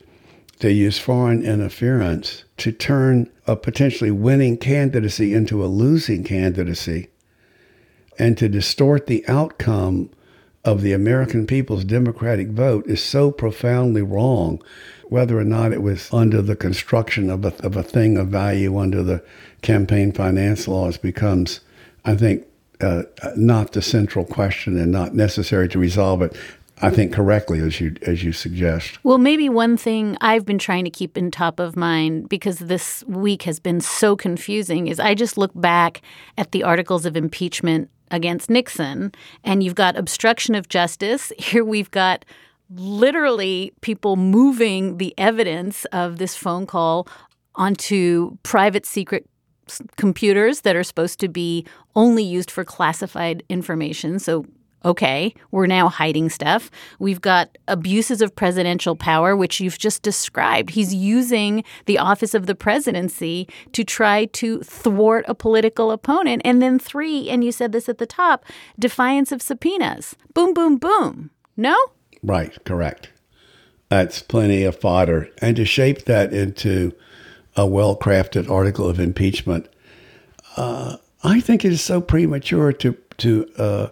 [0.59, 7.09] to use foreign interference to turn a potentially winning candidacy into a losing candidacy
[8.17, 10.09] and to distort the outcome
[10.63, 14.61] of the American people's democratic vote is so profoundly wrong,
[15.09, 18.77] whether or not it was under the construction of a, of a thing of value
[18.77, 19.21] under the
[19.61, 21.59] campaign finance laws becomes,
[22.05, 22.45] I think,
[22.81, 23.03] uh,
[23.35, 26.35] not the central question and not necessary to resolve it.
[26.83, 28.97] I think correctly as you as you suggest.
[29.03, 33.03] Well, maybe one thing I've been trying to keep in top of mind because this
[33.07, 36.01] week has been so confusing is I just look back
[36.39, 39.11] at the articles of impeachment against Nixon
[39.43, 41.31] and you've got obstruction of justice.
[41.37, 42.25] Here we've got
[42.73, 47.07] literally people moving the evidence of this phone call
[47.55, 49.27] onto private secret
[49.97, 51.65] computers that are supposed to be
[51.95, 54.19] only used for classified information.
[54.19, 54.45] So,
[54.83, 56.71] okay, we're now hiding stuff.
[56.99, 60.71] We've got abuses of presidential power, which you've just described.
[60.71, 66.41] He's using the office of the presidency to try to thwart a political opponent.
[66.45, 68.45] And then, three, and you said this at the top
[68.79, 70.15] defiance of subpoenas.
[70.33, 71.29] Boom, boom, boom.
[71.57, 71.75] No?
[72.23, 73.09] Right, correct.
[73.89, 75.29] That's plenty of fodder.
[75.39, 76.93] And to shape that into
[77.55, 79.67] a well crafted article of impeachment.
[80.55, 83.87] Uh, I think it is so premature to, to uh,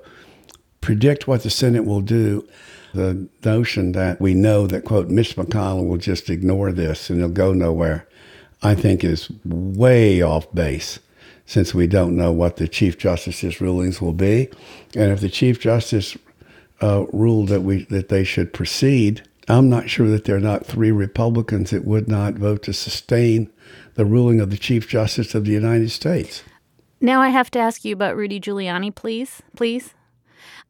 [0.81, 2.47] predict what the Senate will do.
[2.93, 7.29] The notion that we know that, quote, Mitch McConnell will just ignore this and it'll
[7.29, 8.07] go nowhere,
[8.63, 10.99] I think is way off base
[11.45, 14.49] since we don't know what the Chief Justice's rulings will be.
[14.95, 16.17] And if the Chief Justice
[16.81, 20.65] uh, ruled that, we, that they should proceed, I'm not sure that there are not
[20.65, 23.51] three Republicans that would not vote to sustain
[23.95, 26.43] the ruling of the Chief Justice of the United States.
[27.01, 29.93] Now I have to ask you about Rudy Giuliani, please, please,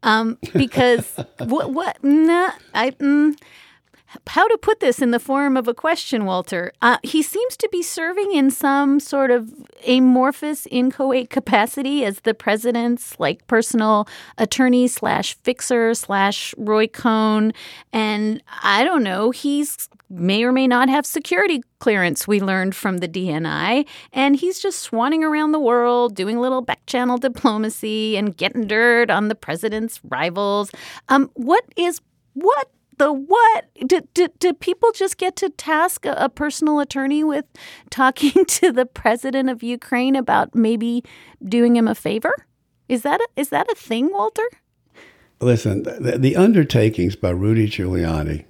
[0.04, 2.92] um, because what what nah, I.
[2.92, 3.36] Mm,
[4.28, 6.72] how to put this in the form of a question, Walter.
[6.82, 9.54] Uh, he seems to be serving in some sort of
[9.88, 17.54] amorphous, inchoate capacity as the president's like personal attorney slash fixer slash Roy Cohn,
[17.93, 19.32] and I don't know.
[19.32, 22.28] He's may or may not have security clearance.
[22.28, 26.62] We learned from the DNI, and he's just swanning around the world doing a little
[26.62, 30.71] back channel diplomacy and getting dirt on the president's rivals.
[31.10, 32.02] Um, what is
[32.33, 32.69] what
[33.00, 33.65] the what?
[33.87, 37.45] Do, do, do people just get to task a, a personal attorney with
[37.89, 41.04] talking to the president of Ukraine about maybe
[41.43, 42.33] doing him a favor?
[42.87, 44.47] Is that a, is that a thing, Walter?
[45.41, 48.45] Listen, the, the undertakings by Rudy Giuliani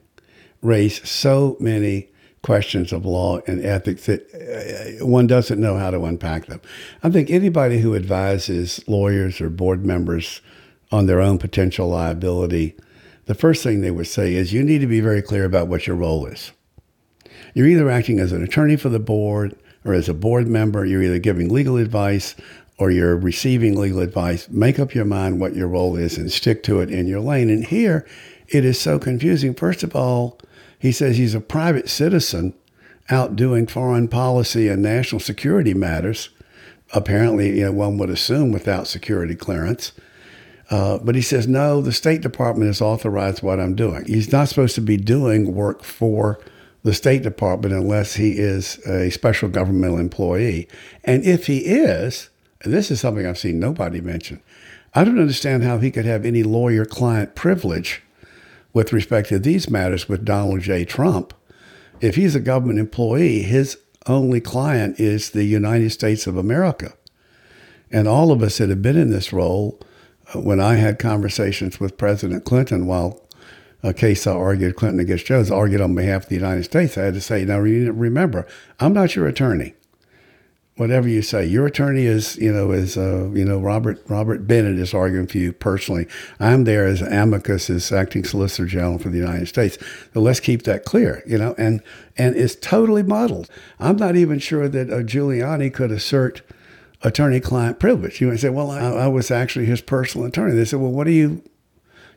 [0.61, 2.09] raise so many
[2.41, 6.61] questions of law and ethics that uh, one doesn't know how to unpack them.
[7.03, 10.41] I think anybody who advises lawyers or board members
[10.91, 12.75] on their own potential liability,
[13.29, 15.85] the first thing they would say is you need to be very clear about what
[15.85, 16.51] your role is.
[17.53, 19.55] You're either acting as an attorney for the board
[19.85, 22.33] or as a board member, you're either giving legal advice
[22.79, 24.49] or you're receiving legal advice.
[24.49, 27.51] Make up your mind what your role is and stick to it in your lane.
[27.51, 28.03] And here
[28.47, 29.53] it is so confusing.
[29.53, 30.39] First of all,
[30.79, 32.55] he says he's a private citizen
[33.11, 36.29] out doing foreign policy and national security matters.
[36.93, 39.91] Apparently, you know, one would assume without security clearance.
[40.69, 44.05] Uh, but he says, no, the State Department has authorized what I'm doing.
[44.05, 46.39] He's not supposed to be doing work for
[46.83, 50.67] the State Department unless he is a special governmental employee.
[51.03, 52.29] And if he is,
[52.61, 54.41] and this is something I've seen nobody mention,
[54.93, 58.01] I don't understand how he could have any lawyer client privilege
[58.73, 60.85] with respect to these matters with Donald J.
[60.85, 61.33] Trump.
[62.01, 66.93] If he's a government employee, his only client is the United States of America.
[67.91, 69.79] And all of us that have been in this role,
[70.33, 73.21] when I had conversations with President Clinton while
[73.81, 77.03] a case I argued Clinton against Jones, argued on behalf of the United States, I
[77.03, 78.45] had to say, now remember,
[78.79, 79.73] I'm not your attorney
[80.79, 81.45] whatever you say.
[81.45, 85.37] Your attorney is, you know, is uh, you know Robert Robert Bennett is arguing for
[85.37, 86.07] you personally.
[86.39, 89.77] I'm there as amicus, as acting Solicitor General for the United States.
[90.13, 91.83] So let's keep that clear, you know, and
[92.17, 93.49] and it's totally muddled.
[93.79, 96.41] I'm not even sure that uh, Giuliani could assert
[97.03, 98.19] attorney-client privilege.
[98.19, 100.53] You might say, well, I, I was actually his personal attorney.
[100.53, 101.43] They said, well, what do you?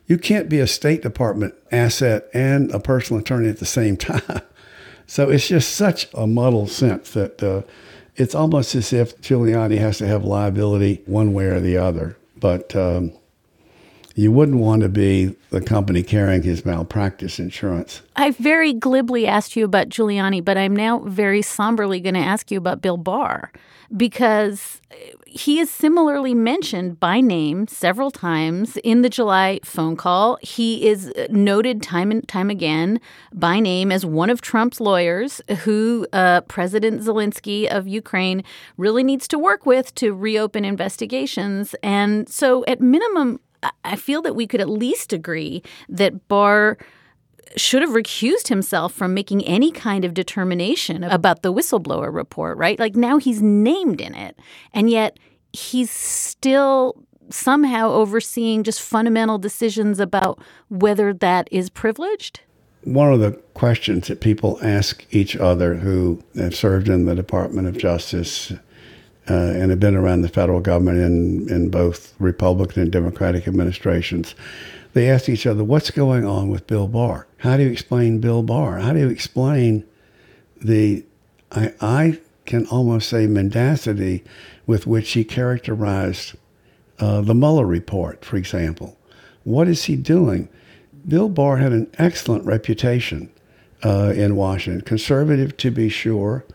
[0.05, 4.41] You can't be a State Department asset and a personal attorney at the same time.
[5.07, 7.41] So it's just such a muddled sense that.
[7.41, 7.61] Uh,
[8.15, 12.17] it's almost as if Giuliani has to have liability one way or the other.
[12.39, 13.13] But um,
[14.15, 18.01] you wouldn't want to be the company carrying his malpractice insurance.
[18.15, 22.51] I very glibly asked you about Giuliani, but I'm now very somberly going to ask
[22.51, 23.51] you about Bill Barr
[23.95, 24.81] because
[25.25, 30.37] he is similarly mentioned by name several times in the July phone call.
[30.41, 32.99] He is noted time and time again
[33.33, 38.43] by name as one of Trump's lawyers who uh, President Zelensky of Ukraine
[38.77, 41.75] really needs to work with to reopen investigations.
[41.81, 43.39] And so, at minimum,
[43.83, 46.77] I feel that we could at least agree that Barr
[47.55, 52.79] should have recused himself from making any kind of determination about the whistleblower report, right?
[52.79, 54.39] Like now he's named in it.
[54.73, 55.19] And yet
[55.51, 56.95] he's still
[57.29, 60.39] somehow overseeing just fundamental decisions about
[60.69, 62.41] whether that is privileged?
[62.83, 67.67] One of the questions that people ask each other who have served in the Department
[67.67, 68.51] of Justice
[69.29, 74.35] uh, and have been around the federal government in, in both Republican and Democratic administrations
[74.93, 77.27] they asked each other, What's going on with Bill Barr?
[77.37, 78.79] How do you explain Bill Barr?
[78.79, 79.83] How do you explain
[80.61, 81.03] the,
[81.51, 84.23] I, I can almost say, mendacity
[84.65, 86.35] with which he characterized
[86.99, 88.97] uh, the Mueller report, for example?
[89.43, 90.47] What is he doing?
[91.07, 93.31] Bill Barr had an excellent reputation
[93.83, 96.45] uh, in Washington, conservative to be sure,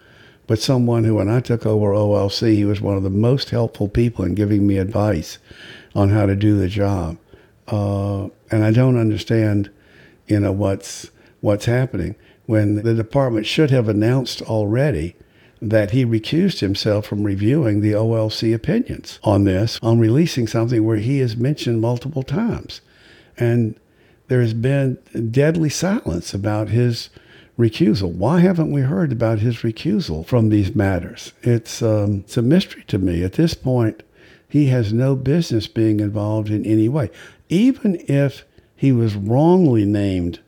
[0.49, 3.87] but someone who, when I took over OLC, he was one of the most helpful
[3.87, 5.39] people in giving me advice
[5.95, 7.19] on how to do the job.
[7.69, 9.71] Uh, and I don't understand,
[10.27, 11.11] you know, what's
[11.43, 12.17] what's happening.
[12.47, 15.15] When the department should have announced already
[15.61, 20.97] that he recused himself from reviewing the OLC opinions on this, on releasing something where
[20.97, 22.81] he is mentioned multiple times,
[23.37, 23.79] and
[24.29, 24.97] there has been
[25.31, 27.11] deadly silence about his
[27.59, 28.13] recusal.
[28.13, 31.33] Why haven't we heard about his recusal from these matters?
[31.43, 34.03] It's um, it's a mystery to me at this point.
[34.49, 37.11] He has no business being involved in any way
[37.49, 38.45] even if
[38.77, 40.41] he was wrongly named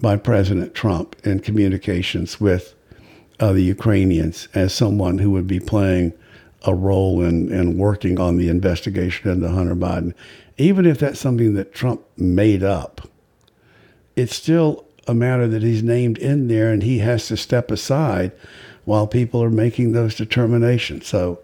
[0.00, 2.74] by President Trump in communications with
[3.38, 6.12] uh, the Ukrainians as someone who would be playing
[6.64, 10.14] a role in, in working on the investigation into Hunter Biden,
[10.58, 13.08] even if that's something that Trump made up,
[14.14, 18.32] it's still a matter that he's named in there and he has to step aside
[18.84, 21.06] while people are making those determinations.
[21.06, 21.40] So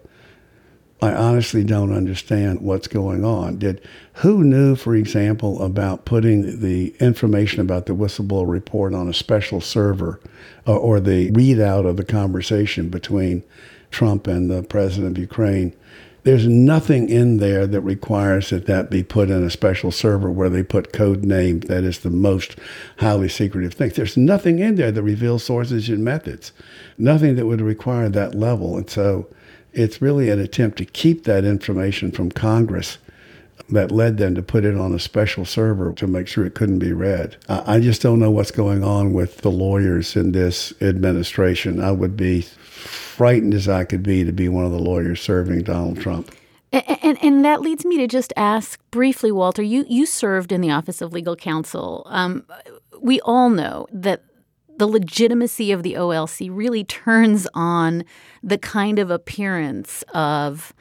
[1.01, 3.57] I honestly don't understand what's going on.
[3.57, 3.81] Did
[4.15, 9.61] who knew, for example, about putting the information about the whistleblower report on a special
[9.61, 10.19] server,
[10.67, 13.43] uh, or, or the readout of the conversation between
[13.91, 15.73] Trump and the president of Ukraine?
[16.23, 20.49] There's nothing in there that requires that that be put in a special server where
[20.49, 22.57] they put code name that is the most
[22.97, 23.91] highly secretive thing.
[23.91, 26.51] There's nothing in there that reveals sources and methods.
[26.97, 28.77] Nothing that would require that level.
[28.77, 29.27] And so
[29.73, 32.97] it's really an attempt to keep that information from Congress
[33.71, 36.79] that led them to put it on a special server to make sure it couldn't
[36.79, 37.37] be read.
[37.47, 41.79] I, just don't know what's going on with the lawyers in this administration.
[41.79, 45.63] I would be frightened as I could be to be one of the lawyers serving
[45.63, 46.33] Donald Trump.
[46.71, 49.63] And, and, and that leads me to just ask briefly, Walter.
[49.63, 52.05] You you served in the Office of Legal Counsel.
[52.09, 52.45] Um,
[53.01, 54.23] we all know that
[54.77, 58.05] the legitimacy of the OLC really turns on
[58.41, 60.73] the kind of appearance of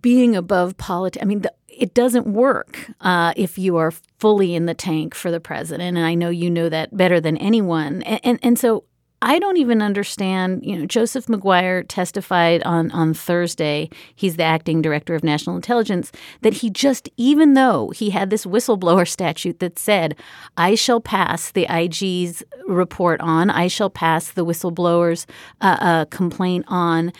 [0.00, 1.22] being above politics.
[1.22, 5.30] I mean, the, it doesn't work uh, if you are fully in the tank for
[5.30, 8.02] the president, and I know you know that better than anyone.
[8.02, 8.84] And and, and so
[9.22, 10.64] I don't even understand.
[10.64, 13.88] You know, Joseph Maguire testified on on Thursday.
[14.14, 16.12] He's the acting director of national intelligence.
[16.42, 20.16] That he just, even though he had this whistleblower statute that said,
[20.56, 25.26] "I shall pass the IG's report on, I shall pass the whistleblower's
[25.60, 27.12] uh, uh, complaint on,"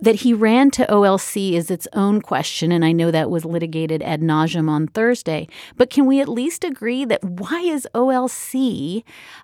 [0.00, 4.02] that he ran to OLC is its own question, and I know that was litigated
[4.02, 5.48] ad nauseum on Thursday.
[5.76, 9.02] But can we at least agree that why is OLC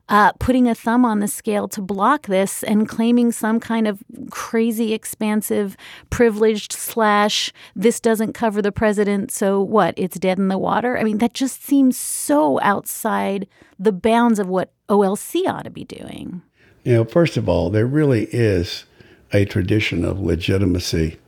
[0.09, 4.03] uh, putting a thumb on the scale to block this and claiming some kind of
[4.31, 5.77] crazy, expansive,
[6.11, 9.95] privileged slash this doesn't cover the president, so what?
[9.97, 10.99] It's dead in the water.
[10.99, 13.47] I mean, that just seems so outside
[13.79, 16.43] the bounds of what OLC ought to be doing.
[16.83, 18.85] You know, first of all, there really is
[19.33, 21.19] a tradition of legitimacy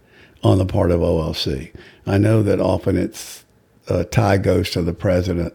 [0.42, 1.72] on the part of OLC.
[2.04, 3.44] I know that often its
[3.88, 5.54] uh, tie goes to the president,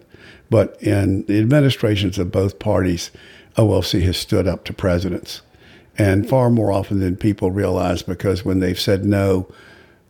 [0.49, 3.11] but in the administrations of both parties,
[3.57, 5.41] OLC has stood up to presidents.
[5.97, 9.51] And far more often than people realize, because when they've said no,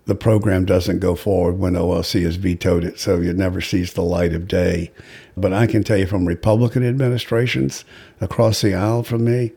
[0.05, 4.03] the program doesn't go forward when OLC has vetoed it, so it never sees the
[4.03, 4.91] light of day.
[5.37, 7.85] But I can tell you from Republican administrations
[8.19, 9.53] across the aisle from me,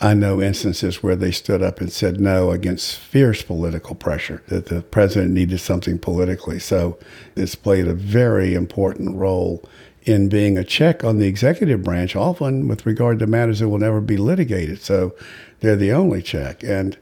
[0.00, 4.66] I know instances where they stood up and said no against fierce political pressure, that
[4.66, 6.58] the president needed something politically.
[6.58, 6.98] So
[7.36, 9.64] it's played a very important role
[10.02, 13.78] in being a check on the executive branch, often with regard to matters that will
[13.78, 14.82] never be litigated.
[14.82, 15.14] So
[15.60, 16.62] they're the only check.
[16.62, 16.98] And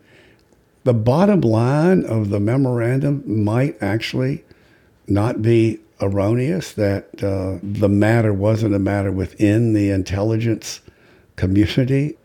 [0.84, 4.44] the bottom line of the memorandum might actually
[5.08, 10.80] not be erroneous, that uh, the matter wasn't a matter within the intelligence
[11.36, 12.16] community.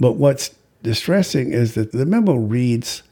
[0.00, 3.02] But what's distressing is that the memo reads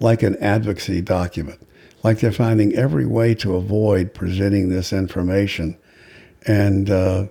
[0.00, 1.60] like an advocacy document,
[2.02, 5.76] like they're finding every way to avoid presenting this information.
[6.46, 7.26] And uh,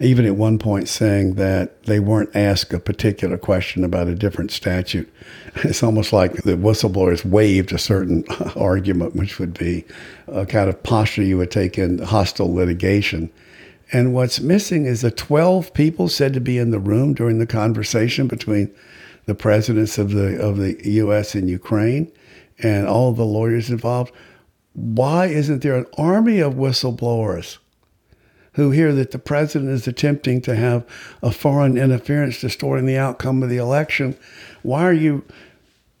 [0.00, 4.50] even at one point saying that they weren't asked a particular question about a different
[4.50, 5.10] statute.
[5.62, 8.24] It's almost like the whistleblowers waived a certain
[8.56, 9.84] argument, which would be
[10.26, 13.30] a kind of posture you would take in hostile litigation.
[13.92, 17.46] And what's missing is the 12 people said to be in the room during the
[17.46, 18.74] conversation between
[19.26, 21.36] the presidents of the of the U.S.
[21.36, 22.10] and Ukraine,
[22.58, 24.12] and all the lawyers involved.
[24.72, 27.58] Why isn't there an army of whistleblowers
[28.54, 30.86] who hear that the president is attempting to have
[31.22, 34.16] a foreign interference distorting the outcome of the election?
[34.62, 35.24] Why are you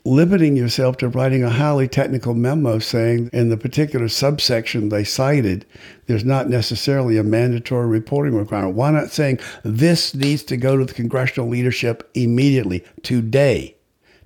[0.04, 5.64] limiting yourself to writing a highly technical memo saying in the particular subsection they cited,
[6.06, 8.76] there's not necessarily a mandatory reporting requirement.
[8.76, 13.76] Why not saying this needs to go to the congressional leadership immediately, today,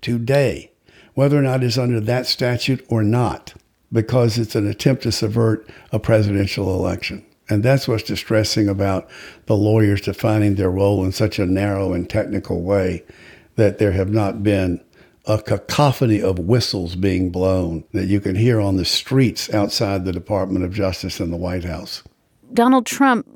[0.00, 0.72] today,
[1.14, 3.54] whether or not it's under that statute or not,
[3.92, 7.24] because it's an attempt to subvert a presidential election.
[7.48, 9.08] And that's what's distressing about
[9.46, 13.04] the lawyers defining their role in such a narrow and technical way
[13.56, 14.82] that there have not been
[15.26, 20.12] a cacophony of whistles being blown that you can hear on the streets outside the
[20.12, 22.02] Department of Justice and the White House.
[22.54, 23.26] Donald Trump,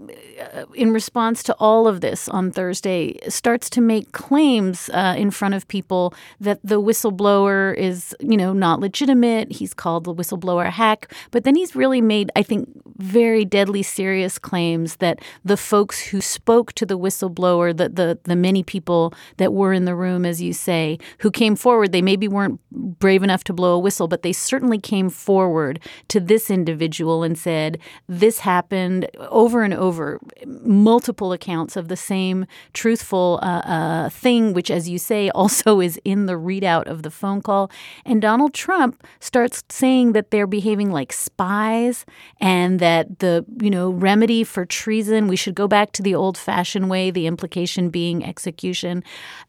[0.75, 5.55] in response to all of this on Thursday, starts to make claims uh, in front
[5.55, 9.53] of people that the whistleblower is, you know, not legitimate.
[9.53, 11.13] He's called the whistleblower hack.
[11.31, 16.21] But then he's really made, I think, very deadly serious claims that the folks who
[16.21, 20.41] spoke to the whistleblower, the, the, the many people that were in the room, as
[20.41, 24.23] you say, who came forward, they maybe weren't brave enough to blow a whistle, but
[24.23, 27.79] they certainly came forward to this individual and said,
[28.09, 34.71] This happened over and over, multiple accounts of the same truthful uh, uh, thing, which,
[34.71, 37.71] as you say, also is in the readout of the phone call.
[38.05, 42.05] And Donald Trump starts saying that they're behaving like spies
[42.41, 46.39] and that the, you know, remedy for treason, we should go back to the old
[46.39, 49.03] fashioned way, the implication being execution.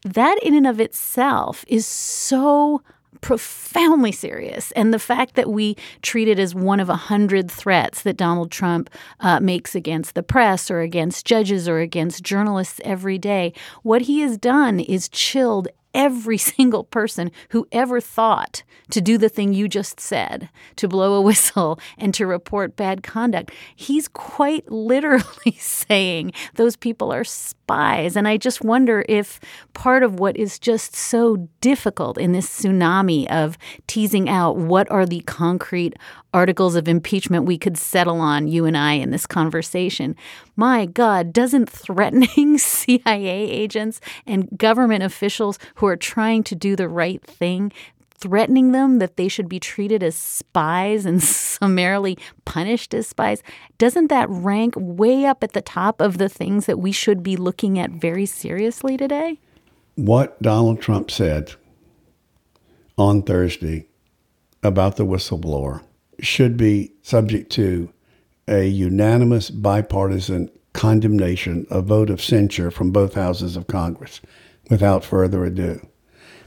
[0.04, 2.82] That in and of itself is so
[3.20, 4.72] profoundly serious.
[4.72, 8.50] And the fact that we treat it as one of a hundred threats that Donald
[8.50, 8.90] Trump
[9.20, 13.52] uh, makes against the press or against judges or against journalists every day,
[13.82, 19.28] what he has done is chilled every single person who ever thought to do the
[19.28, 23.52] thing you just said, to blow a whistle and to report bad conduct.
[23.74, 28.16] He's quite literally saying those people are spies.
[28.16, 29.40] And I just wonder if
[29.72, 35.06] part of what is just so difficult in this tsunami of teasing out what are
[35.06, 35.94] the concrete
[36.34, 40.16] articles of impeachment we could settle on, you and I, in this conversation.
[40.56, 46.88] My God, doesn't threatening CIA agents and government officials who are trying to do the
[46.88, 47.72] right thing
[48.16, 52.16] threatening them that they should be treated as spies and summarily
[52.46, 53.42] punished as spies,
[53.76, 57.36] doesn't that rank way up at the top of the things that we should be
[57.36, 59.38] looking at very seriously today?
[59.96, 61.52] What Donald Trump said
[62.96, 63.88] on Thursday
[64.62, 65.82] about the whistleblower
[66.20, 67.90] should be subject to
[68.48, 74.20] a unanimous bipartisan condemnation, a vote of censure from both houses of Congress
[74.68, 75.86] without further ado,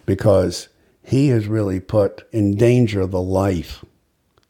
[0.05, 0.70] because
[1.03, 3.84] he has really put in danger the life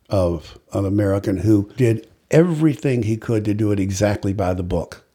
[0.09, 5.05] of an American who did everything he could to do it exactly by the book.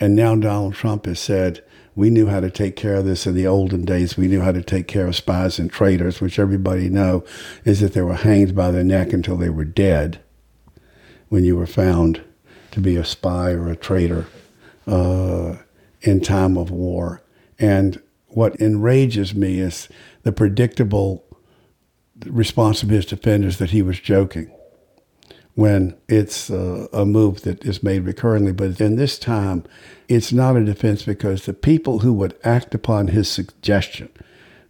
[0.00, 1.62] And now Donald Trump has said,
[1.98, 4.16] we knew how to take care of this in the olden days.
[4.16, 7.24] We knew how to take care of spies and traitors, which everybody know
[7.64, 10.20] is that they were hanged by the neck until they were dead
[11.28, 12.22] when you were found
[12.70, 14.28] to be a spy or a traitor
[14.86, 15.56] uh,
[16.02, 17.20] in time of war.
[17.58, 19.88] And what enrages me is
[20.22, 21.24] the predictable
[22.26, 24.52] response of his defenders that he was joking
[25.56, 28.52] when it's uh, a move that is made recurrently.
[28.52, 29.64] But in this time,
[30.08, 34.08] it's not a defense because the people who would act upon his suggestion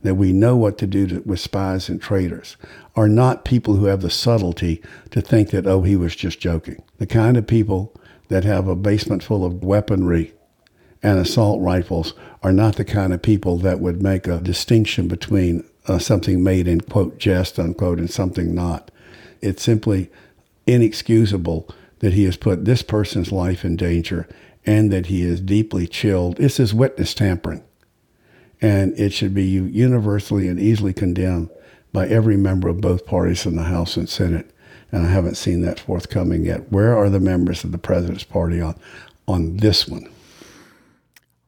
[0.03, 2.57] that we know what to do to, with spies and traitors
[2.97, 6.83] are not people who have the subtlety to think that, oh, he was just joking.
[6.99, 7.95] The kind of people
[8.29, 10.35] that have a basement full of weaponry
[11.03, 15.65] and assault rifles are not the kind of people that would make a distinction between
[15.87, 18.91] uh, something made in quote jest unquote and something not.
[19.41, 20.11] It's simply
[20.67, 21.69] inexcusable
[22.01, 24.29] that he has put this person's life in danger
[24.69, 26.37] and that he is deeply chilled.
[26.37, 27.65] This is witness tampering.
[28.61, 31.49] And it should be universally and easily condemned
[31.91, 34.51] by every member of both parties in the House and Senate.
[34.93, 36.71] And I haven't seen that forthcoming yet.
[36.71, 38.79] Where are the members of the president's party on,
[39.27, 40.07] on this one?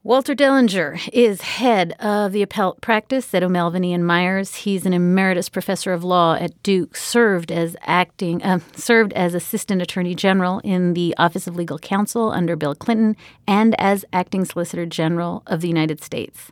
[0.02, 4.54] Walter Dellinger is head of the appellate practice at O'Melveny and Myers.
[4.54, 6.96] He's an emeritus professor of law at Duke.
[6.96, 12.30] Served as acting, uh, served as assistant attorney general in the Office of Legal Counsel
[12.30, 13.14] under Bill Clinton,
[13.46, 16.50] and as acting solicitor general of the United States.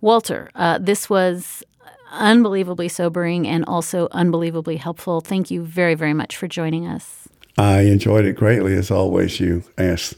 [0.00, 1.64] Walter, uh, this was
[2.12, 5.20] unbelievably sobering and also unbelievably helpful.
[5.20, 7.28] Thank you very, very much for joining us.
[7.58, 9.40] I enjoyed it greatly, as always.
[9.40, 10.14] You asked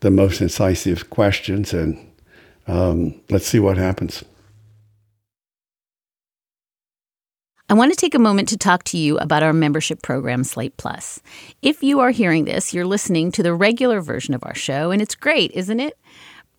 [0.00, 1.98] the most incisive questions, and
[2.66, 4.24] um, let's see what happens.
[7.70, 10.78] I want to take a moment to talk to you about our membership program, Slate
[10.78, 11.20] Plus.
[11.60, 15.02] If you are hearing this, you're listening to the regular version of our show, and
[15.02, 15.98] it's great, isn't it?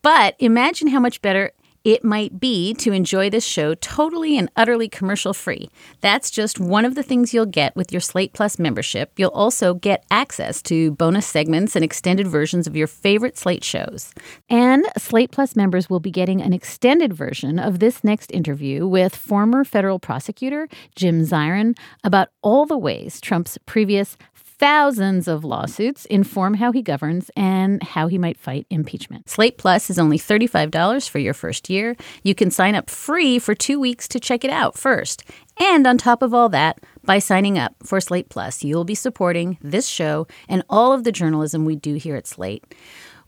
[0.04, 1.52] But imagine how much better
[1.84, 5.70] it might be to enjoy this show totally and utterly commercial free.
[6.02, 9.12] That's just one of the things you'll get with your Slate Plus membership.
[9.18, 14.14] You'll also get access to bonus segments and extended versions of your favorite Slate shows.
[14.50, 19.16] And Slate Plus members will be getting an extended version of this next interview with
[19.16, 24.18] former federal prosecutor Jim Zirin about all the ways Trump's previous
[24.60, 29.30] thousands of lawsuits inform how he governs and how he might fight impeachment.
[29.30, 31.96] Slate Plus is only $35 for your first year.
[32.24, 35.24] You can sign up free for two weeks to check it out first.
[35.58, 39.58] And on top of all that, by signing up for Slate Plus, you'll be supporting
[39.62, 42.64] this show and all of the journalism we do here at Slate.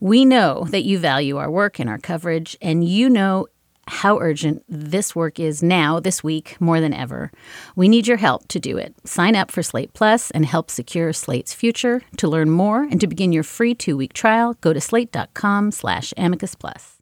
[0.00, 3.46] We know that you value our work and our coverage, and you know
[3.86, 7.30] how urgent this work is now, this week, more than ever.
[7.74, 8.94] We need your help to do it.
[9.04, 12.02] Sign up for Slate Plus and help secure Slate's future.
[12.18, 16.54] To learn more and to begin your free two-week trial, go to slate.com slash amicus
[16.54, 16.98] plus.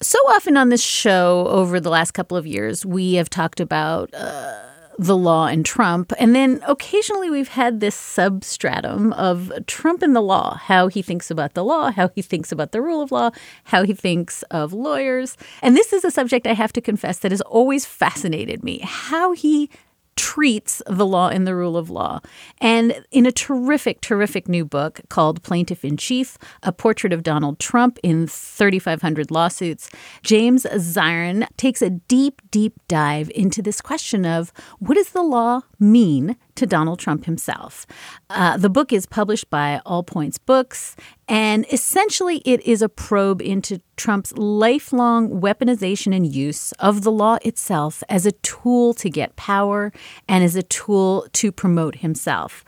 [0.00, 4.12] So often on this show over the last couple of years, we have talked about...
[4.12, 6.12] Uh, the law and Trump.
[6.18, 11.30] And then occasionally we've had this substratum of Trump and the law, how he thinks
[11.30, 13.30] about the law, how he thinks about the rule of law,
[13.64, 15.36] how he thinks of lawyers.
[15.62, 19.32] And this is a subject I have to confess that has always fascinated me how
[19.32, 19.70] he
[20.16, 22.20] treats the law and the rule of law.
[22.58, 27.58] And in a terrific, terrific new book called Plaintiff in Chief A Portrait of Donald
[27.58, 29.90] Trump in 3,500 Lawsuits,
[30.22, 35.62] James Zirin takes a deep, deep dive into this question of what does the law
[35.78, 37.86] mean to Donald Trump himself?
[38.30, 40.96] Uh, the book is published by All Points Books,
[41.28, 47.38] and essentially it is a probe into Trump's lifelong weaponization and use of the law
[47.44, 49.92] itself as a tool to get power
[50.28, 52.64] and as a tool to promote himself.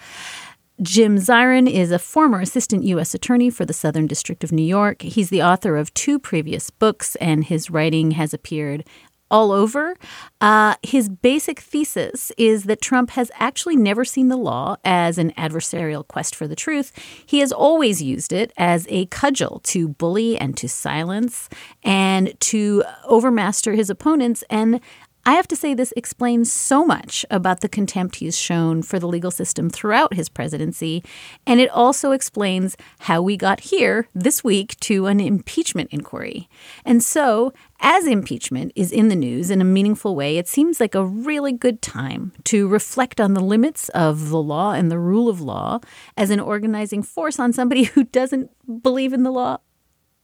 [0.82, 3.14] Jim Zirin is a former assistant U.S.
[3.14, 5.02] attorney for the Southern District of New York.
[5.02, 8.84] He's the author of two previous books, and his writing has appeared
[9.30, 9.96] all over.
[10.40, 15.32] Uh, his basic thesis is that Trump has actually never seen the law as an
[15.32, 16.92] adversarial quest for the truth.
[17.24, 21.48] He has always used it as a cudgel to bully and to silence
[21.82, 24.80] and to overmaster his opponents and
[25.26, 29.08] I have to say, this explains so much about the contempt he's shown for the
[29.08, 31.02] legal system throughout his presidency.
[31.46, 36.48] And it also explains how we got here this week to an impeachment inquiry.
[36.84, 40.94] And so, as impeachment is in the news in a meaningful way, it seems like
[40.94, 45.28] a really good time to reflect on the limits of the law and the rule
[45.28, 45.80] of law
[46.16, 48.50] as an organizing force on somebody who doesn't
[48.82, 49.58] believe in the law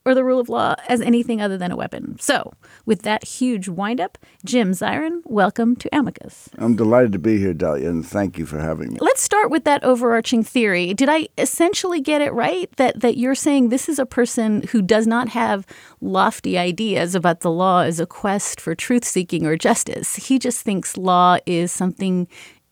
[0.04, 2.16] or the rule of law as anything other than a weapon.
[2.18, 2.52] So,
[2.86, 6.48] with that huge windup, Jim Zirin, welcome to Amicus.
[6.58, 8.98] I'm delighted to be here, Dahlia, and thank you for having me.
[9.00, 10.94] Let's start with that overarching theory.
[10.94, 14.80] Did I essentially get it right that that you're saying this is a person who
[14.80, 15.66] does not have
[16.00, 20.16] lofty ideas about the law as a quest for truth seeking or justice?
[20.16, 22.26] He just thinks law is something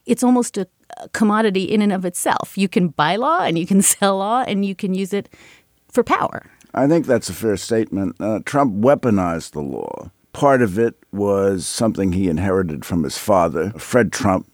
[0.06, 0.66] it's almost a
[1.12, 2.56] commodity in and of itself.
[2.56, 5.28] You can buy law and you can sell law and you can use it
[5.90, 6.50] for power.
[6.74, 8.16] I think that's a fair statement.
[8.20, 10.10] Uh, Trump weaponized the law.
[10.32, 14.50] Part of it was something he inherited from his father, Fred Trump,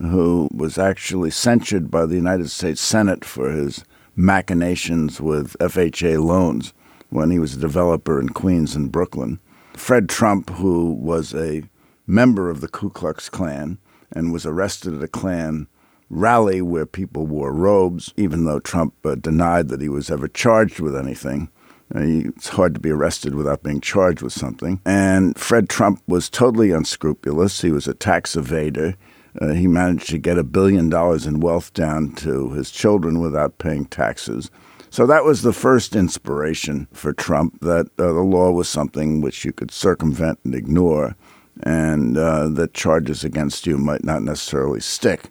[0.00, 6.72] who was actually censured by the United States Senate for his machinations with FHA loans
[7.10, 9.38] when he was a developer in Queens and Brooklyn.
[9.74, 11.62] Fred Trump, who was a
[12.06, 13.78] member of the Ku Klux Klan
[14.12, 15.66] and was arrested at a Klan
[16.08, 20.80] rally where people wore robes, even though Trump uh, denied that he was ever charged
[20.80, 21.50] with anything.
[21.94, 24.80] Uh, it's hard to be arrested without being charged with something.
[24.84, 27.62] And Fred Trump was totally unscrupulous.
[27.62, 28.96] He was a tax evader.
[29.40, 33.58] Uh, he managed to get a billion dollars in wealth down to his children without
[33.58, 34.50] paying taxes.
[34.90, 39.44] So that was the first inspiration for Trump that uh, the law was something which
[39.44, 41.16] you could circumvent and ignore,
[41.62, 45.30] and uh, that charges against you might not necessarily stick.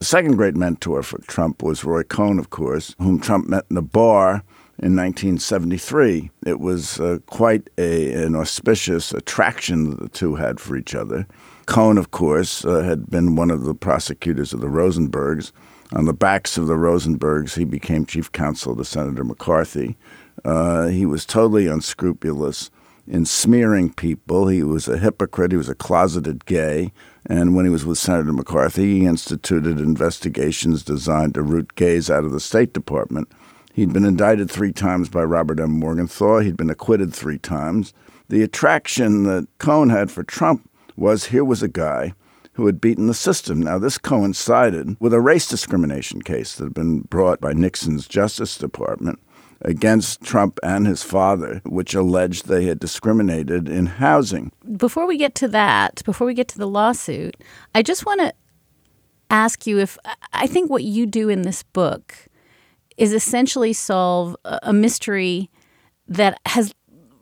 [0.00, 3.76] The second great mentor for Trump was Roy Cohn, of course, whom Trump met in
[3.76, 4.42] a bar
[4.78, 6.30] in 1973.
[6.46, 11.26] It was uh, quite a, an auspicious attraction that the two had for each other.
[11.66, 15.52] Cohn, of course, uh, had been one of the prosecutors of the Rosenbergs.
[15.92, 19.96] On the backs of the Rosenbergs, he became chief counsel to Senator McCarthy.
[20.44, 22.70] Uh, he was totally unscrupulous
[23.06, 24.48] in smearing people.
[24.48, 25.52] He was a hypocrite.
[25.52, 26.92] He was a closeted gay.
[27.26, 32.24] And when he was with Senator McCarthy, he instituted investigations designed to root gays out
[32.24, 33.30] of the State Department.
[33.74, 35.80] He'd been indicted three times by Robert M.
[35.80, 36.38] Morgenthau.
[36.38, 37.92] He'd been acquitted three times.
[38.28, 42.14] The attraction that Cohn had for Trump was here was a guy
[42.52, 43.60] who had beaten the system.
[43.60, 48.56] Now, this coincided with a race discrimination case that had been brought by Nixon's Justice
[48.56, 49.18] Department
[49.62, 54.52] against Trump and his father, which alleged they had discriminated in housing.
[54.76, 57.36] Before we get to that, before we get to the lawsuit,
[57.74, 58.32] I just want to
[59.30, 59.98] ask you if
[60.32, 62.28] I think what you do in this book
[62.96, 65.50] is essentially solve a mystery
[66.06, 66.74] that has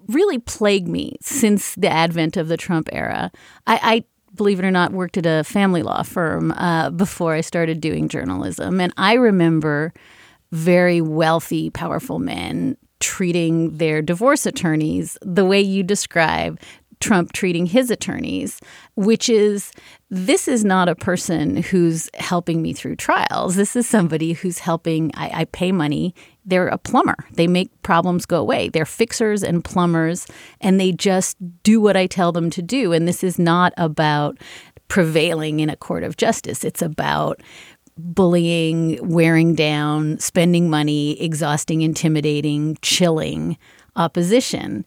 [0.09, 3.31] really plagued me since the advent of the Trump era.
[3.67, 4.05] I, I
[4.35, 8.09] believe it or not, worked at a family law firm uh, before I started doing
[8.09, 8.81] journalism.
[8.81, 9.93] And I remember
[10.51, 16.61] very wealthy, powerful men treating their divorce attorneys the way you describe
[17.03, 18.61] Trump treating his attorneys,
[18.95, 19.73] which is
[20.09, 23.57] this is not a person who's helping me through trials.
[23.57, 25.11] This is somebody who's helping.
[25.15, 26.15] I, I, pay money.
[26.47, 27.17] They're a plumber.
[27.33, 28.69] They make problems go away.
[28.69, 30.27] They're fixers and plumbers,
[30.61, 32.93] and they just do what I tell them to do.
[32.93, 34.39] And this is not about
[34.89, 36.65] prevailing in a court of justice.
[36.65, 37.43] It's about
[37.97, 43.59] bullying, wearing down, spending money, exhausting, intimidating, chilling
[43.97, 44.85] opposition.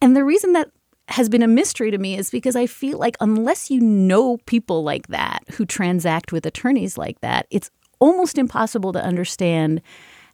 [0.00, 0.70] And the reason that
[1.08, 4.82] has been a mystery to me is because I feel like unless you know people
[4.82, 9.80] like that who transact with attorneys like that, it's almost impossible to understand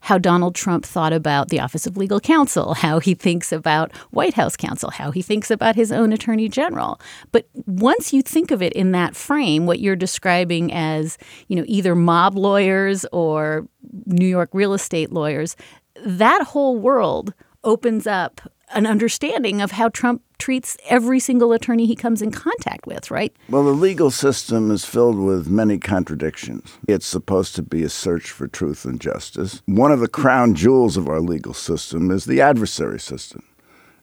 [0.00, 4.34] how Donald Trump thought about the Office of Legal Counsel, how he thinks about White
[4.34, 7.00] House counsel, how he thinks about his own attorney general.
[7.32, 11.16] But once you think of it in that frame, what you're describing as,
[11.48, 13.66] you know, either mob lawyers or
[14.04, 15.56] New York real estate lawyers,
[16.04, 18.42] that whole world opens up
[18.72, 23.34] an understanding of how Trump treats every single attorney he comes in contact with, right?
[23.48, 26.76] Well, the legal system is filled with many contradictions.
[26.88, 29.62] It's supposed to be a search for truth and justice.
[29.66, 33.42] One of the crown jewels of our legal system is the adversary system.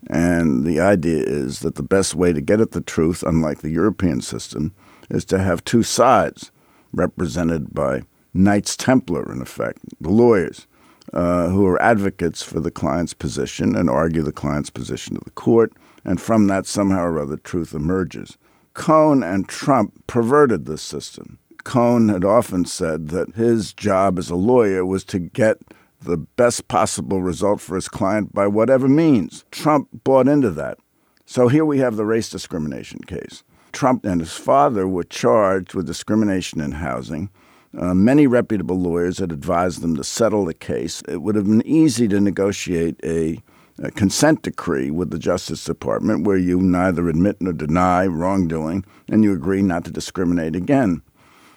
[0.08, 3.70] And the idea is that the best way to get at the truth, unlike the
[3.70, 4.74] European system,
[5.10, 6.52] is to have two sides
[6.92, 8.02] represented by
[8.34, 10.66] Knights Templar, in effect, the lawyers.
[11.14, 15.32] Uh, who are advocates for the client's position and argue the client's position to the
[15.32, 15.74] court,
[16.06, 18.38] and from that, somehow or other, truth emerges.
[18.74, 21.38] Cohn and Trump perverted this system.
[21.66, 25.58] Cohn had often said that his job as a lawyer was to get
[26.02, 29.46] the best possible result for his client by whatever means.
[29.52, 30.80] Trump bought into that.
[31.26, 33.44] So here we have the race discrimination case.
[33.72, 37.30] Trump and his father were charged with discrimination in housing.
[37.78, 41.02] Uh, many reputable lawyers had advised them to settle the case.
[41.08, 43.42] It would have been easy to negotiate a,
[43.82, 49.24] a, consent decree with the Justice Department where you neither admit nor deny wrongdoing and
[49.24, 51.02] you agree not to discriminate again.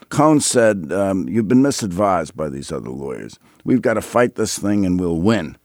[0.09, 3.41] Cohn said, um, You've been misadvised by these other lawyers.
[3.65, 5.57] We've got to fight this thing and we'll win.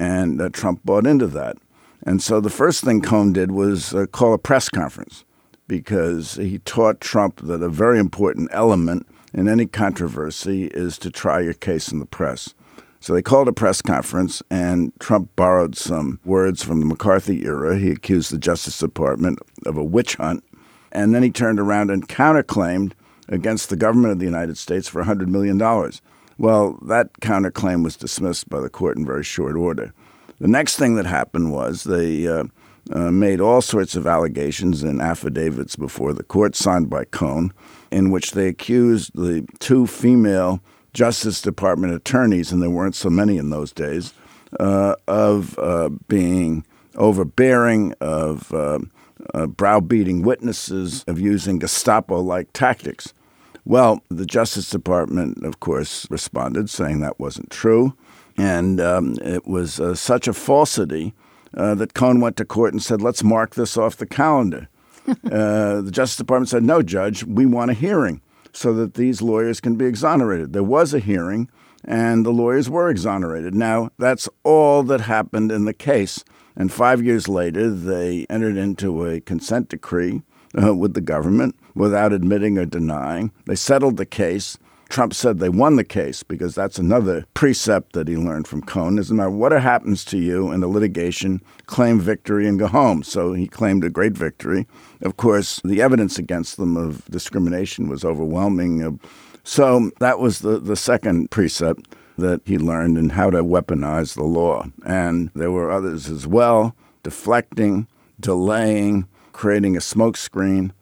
[0.00, 1.58] And uh, Trump bought into that.
[2.02, 5.24] And so the first thing Cohn did was uh, call a press conference
[5.68, 11.40] because he taught Trump that a very important element in any controversy is to try
[11.40, 12.54] your case in the press.
[13.00, 17.76] So they called a press conference, and Trump borrowed some words from the McCarthy era.
[17.76, 20.44] He accused the Justice Department of a witch hunt,
[20.92, 22.92] and then he turned around and counterclaimed
[23.28, 25.58] against the government of the United States for $100 million.
[26.38, 29.92] Well, that counterclaim was dismissed by the court in very short order.
[30.38, 32.44] The next thing that happened was they uh,
[32.92, 37.52] uh, made all sorts of allegations and affidavits before the court, signed by Cohn,
[37.92, 40.60] in which they accused the two female
[40.92, 44.12] Justice Department attorneys, and there weren't so many in those days,
[44.60, 46.64] uh, of uh, being
[46.96, 48.78] overbearing, of uh,
[49.34, 53.14] uh, browbeating witnesses, of using Gestapo like tactics.
[53.64, 57.94] Well, the Justice Department, of course, responded saying that wasn't true.
[58.36, 61.14] And um, it was uh, such a falsity
[61.56, 64.68] uh, that Cohn went to court and said, let's mark this off the calendar.
[65.08, 68.20] Uh, the Justice Department said, no, Judge, we want a hearing
[68.52, 70.52] so that these lawyers can be exonerated.
[70.52, 71.48] There was a hearing,
[71.84, 73.54] and the lawyers were exonerated.
[73.54, 76.24] Now, that's all that happened in the case.
[76.54, 80.22] And five years later, they entered into a consent decree
[80.62, 83.32] uh, with the government without admitting or denying.
[83.46, 84.58] They settled the case.
[84.92, 88.96] Trump said they won the case because that's another precept that he learned from Cohn.
[88.96, 93.02] Doesn't matter what happens to you in the litigation, claim victory and go home.
[93.02, 94.66] So he claimed a great victory.
[95.00, 99.00] Of course, the evidence against them of discrimination was overwhelming.
[99.44, 104.24] So that was the, the second precept that he learned in how to weaponize the
[104.24, 104.66] law.
[104.84, 107.88] And there were others as well deflecting,
[108.20, 110.72] delaying, creating a smokescreen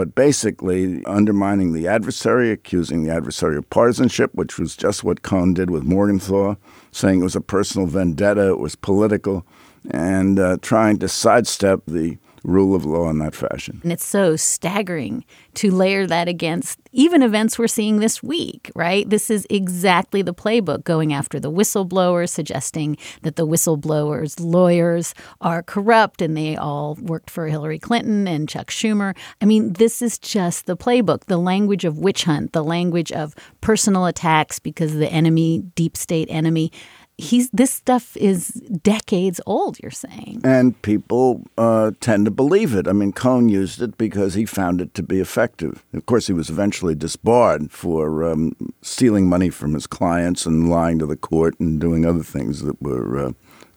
[0.00, 5.52] but basically undermining the adversary, accusing the adversary of partisanship, which was just what Cohn
[5.52, 6.56] did with Morgenthau,
[6.90, 9.44] saying it was a personal vendetta, it was political,
[9.90, 13.80] and uh, trying to sidestep the rule of law in that fashion.
[13.82, 15.24] And it's so staggering
[15.54, 19.08] to layer that against even events we're seeing this week, right?
[19.08, 25.62] This is exactly the playbook going after the whistleblowers, suggesting that the whistleblowers' lawyers are
[25.62, 29.16] corrupt and they all worked for Hillary Clinton and Chuck Schumer.
[29.40, 33.34] I mean, this is just the playbook, the language of witch hunt, the language of
[33.60, 36.72] personal attacks because the enemy, deep state enemy,
[37.20, 38.48] he's this stuff is
[38.82, 39.78] decades old.
[39.80, 42.88] You're saying, and people uh, tend to believe it.
[42.88, 45.84] I mean, Cohn used it because he found it to be effective.
[45.92, 50.98] Of course, he was eventually disbarred for um, stealing money from his clients and lying
[50.98, 53.32] to the court and doing other things that were uh,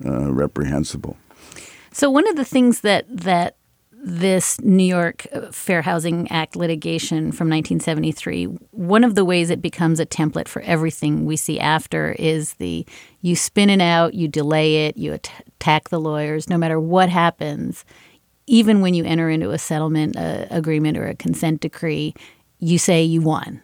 [0.06, 1.18] uh, reprehensible.
[1.92, 3.58] So one of the things that that
[4.06, 9.98] this New York Fair Housing Act litigation from 1973, one of the ways it becomes
[10.00, 12.86] a template for everything we see after is the
[13.22, 17.86] you spin it out, you delay it, you attack the lawyers, no matter what happens.
[18.46, 22.14] Even when you enter into a settlement uh, agreement or a consent decree,
[22.60, 23.62] you say you won.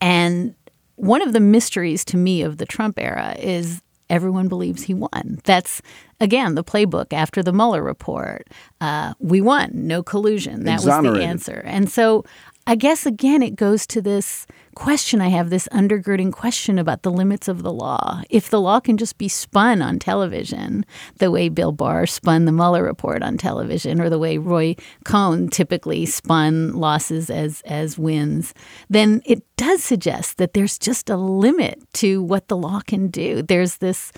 [0.00, 0.54] And
[0.94, 3.82] one of the mysteries to me of the Trump era is
[4.12, 5.40] everyone believes he won.
[5.42, 5.82] That's,
[6.20, 8.46] again, the playbook after the Mueller report.
[8.80, 10.64] Uh, we won, no collusion.
[10.64, 11.62] That was the answer.
[11.64, 12.24] And so
[12.66, 17.10] I guess again, it goes to this question I have this undergirding question about the
[17.10, 18.22] limits of the law.
[18.30, 20.84] If the law can just be spun on television,
[21.18, 25.48] the way Bill Barr spun the Mueller report on television, or the way Roy Cohn
[25.48, 28.54] typically spun losses as, as wins,
[28.90, 33.42] then it does suggest that there's just a limit to what the law can do.
[33.42, 34.12] There's this,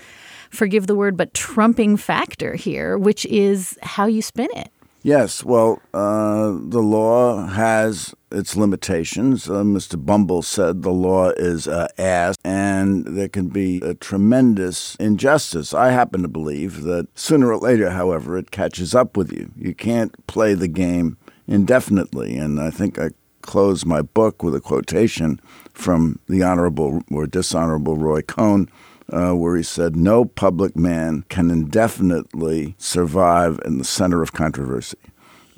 [0.49, 4.71] forgive the word, but trumping factor here, which is how you spin it.
[5.05, 9.47] Yes, well, uh, the law has its limitations.
[9.47, 10.03] Uh, Mr.
[10.03, 15.75] Bumble said the law is uh, ass, and there can be a tremendous injustice.
[15.75, 19.51] I happen to believe that sooner or later, however, it catches up with you.
[19.55, 23.09] You can't play the game indefinitely, and I think I
[23.41, 25.39] close my book with a quotation
[25.71, 28.71] from the Honorable or Dishonorable Roy Cohn
[29.11, 34.97] uh, where he said, No public man can indefinitely survive in the center of controversy.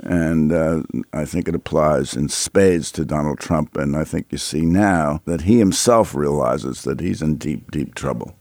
[0.03, 3.77] And uh, I think it applies in spades to Donald Trump.
[3.77, 7.95] And I think you see now that he himself realizes that he's in deep, deep
[7.95, 8.35] trouble.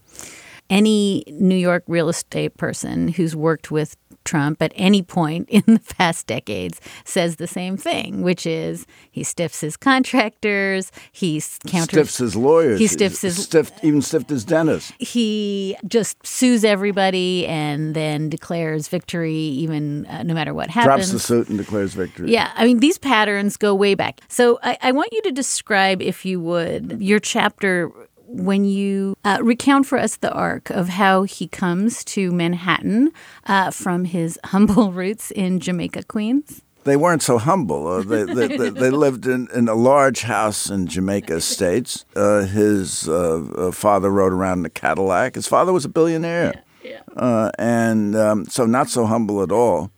[0.69, 3.95] Any New York real estate person who's worked with
[4.27, 9.23] Trump at any point in the past decades says the same thing, which is he
[9.23, 14.45] stiffs his contractors, he counters, stiffs his lawyers, he stiffs his stiffed, even stiffed his
[14.45, 14.93] dentist.
[14.99, 21.09] He just sues everybody and then declares victory, even uh, no matter what happens.
[21.09, 22.31] Drops the suit and declares victory.
[22.31, 24.21] Yeah, I mean these patterns go way back.
[24.27, 27.91] So I, I want you to describe, if you would, your chapter
[28.27, 33.11] when you uh, recount for us the arc of how he comes to Manhattan
[33.45, 36.61] uh, from his humble roots in Jamaica, Queens?
[36.83, 37.87] They weren't so humble.
[37.87, 42.05] Uh, they, they, they, they, lived in, in a large house in Jamaica Estates.
[42.15, 45.35] Uh, his uh, uh, father rode around in a Cadillac.
[45.35, 46.63] His father was a billionaire.
[46.81, 47.51] Yeah, yeah.
[47.59, 49.91] and um, so not so humble at all.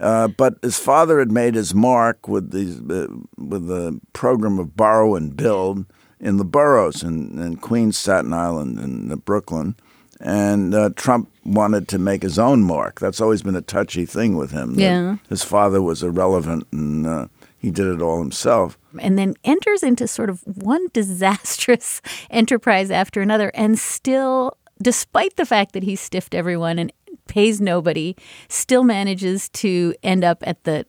[0.00, 3.06] Uh, but his father had made his mark with these uh,
[3.38, 5.86] with the program of borrow and build,
[6.22, 9.74] in the boroughs in, in Queens, Staten Island, and Brooklyn.
[10.20, 13.00] And uh, Trump wanted to make his own mark.
[13.00, 14.78] That's always been a touchy thing with him.
[14.78, 15.16] Yeah.
[15.28, 17.26] His father was irrelevant and uh,
[17.58, 18.78] he did it all himself.
[19.00, 22.00] And then enters into sort of one disastrous
[22.30, 26.92] enterprise after another and still, despite the fact that he stiffed everyone and
[27.26, 28.14] pays nobody,
[28.48, 30.86] still manages to end up at the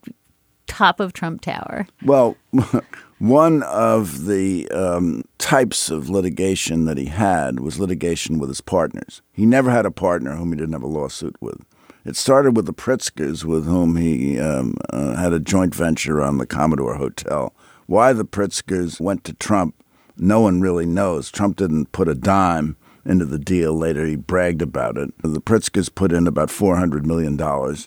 [0.67, 1.87] top of Trump Tower.
[2.03, 2.37] Well,
[3.23, 9.21] One of the um, types of litigation that he had was litigation with his partners.
[9.31, 11.61] He never had a partner whom he didn't have a lawsuit with.
[12.03, 16.37] It started with the Pritzkers, with whom he um, uh, had a joint venture on
[16.37, 17.53] the Commodore Hotel.
[17.85, 19.81] Why the Pritzkers went to Trump,
[20.17, 21.31] no one really knows.
[21.31, 23.73] Trump didn't put a dime into the deal.
[23.73, 25.13] Later, he bragged about it.
[25.21, 27.39] The Pritzkers put in about $400 million.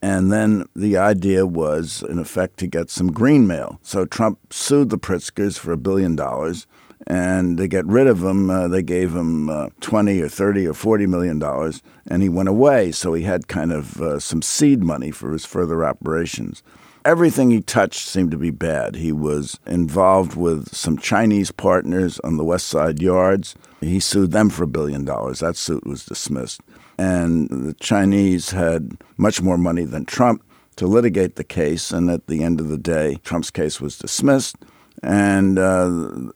[0.02, 3.78] And then the idea was, in effect, to get some green mail.
[3.82, 6.66] So Trump sued the Pritzkers for a billion dollars.
[7.06, 10.74] And to get rid of him, uh, they gave him uh, 20 or 30 or
[10.74, 12.90] 40 million dollars, and he went away.
[12.90, 16.62] So he had kind of uh, some seed money for his further operations
[17.06, 18.96] everything he touched seemed to be bad.
[18.96, 23.54] He was involved with some Chinese partners on the West Side Yards.
[23.81, 25.41] He sued them for a billion dollars.
[25.41, 26.61] That suit was dismissed.
[26.99, 30.43] And the Chinese had much more money than Trump
[30.77, 31.91] to litigate the case.
[31.91, 34.57] And at the end of the day, Trump's case was dismissed.
[35.03, 35.91] And uh,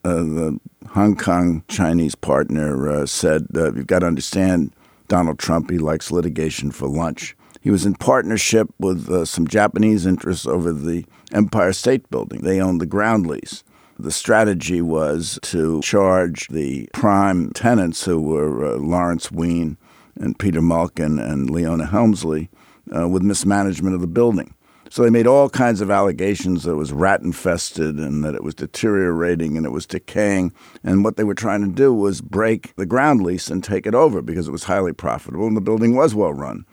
[0.05, 0.61] uh, the
[0.91, 4.75] Hong Kong Chinese partner uh, said, uh, You've got to understand
[5.11, 7.37] Donald Trump, he likes litigation for lunch.
[7.61, 12.43] He was in partnership with uh, some Japanese interests over the Empire State Building.
[12.43, 13.65] They owned the ground lease.
[14.01, 19.77] The strategy was to charge the prime tenants, who were uh, Lawrence Wien
[20.19, 22.49] and Peter Malkin and Leona Helmsley,
[22.97, 24.55] uh, with mismanagement of the building.
[24.89, 28.43] So they made all kinds of allegations that it was rat infested and that it
[28.43, 30.53] was deteriorating and it was decaying.
[30.83, 33.95] And what they were trying to do was break the ground lease and take it
[33.95, 36.65] over because it was highly profitable and the building was well run.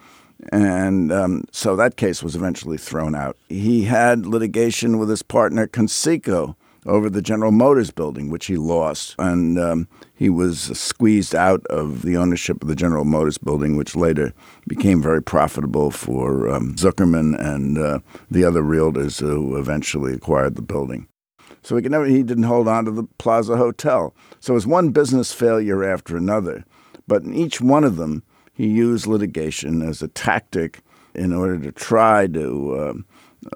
[0.52, 3.36] And um, so that case was eventually thrown out.
[3.50, 6.56] He had litigation with his partner Conseco
[6.88, 9.16] over the General Motors building, which he lost.
[9.20, 13.96] And um, he was squeezed out of the ownership of the General Motors building, which
[13.96, 14.34] later
[14.68, 18.00] became very profitable for um, Zuckerman and uh,
[18.32, 21.08] the other realtors who eventually acquired the building.
[21.62, 24.16] So he, never, he didn't hold on to the Plaza Hotel.
[24.40, 26.64] So it was one business failure after another.
[27.08, 28.24] But in each one of them,
[28.54, 30.82] he used litigation as a tactic
[31.14, 32.94] in order to try to uh,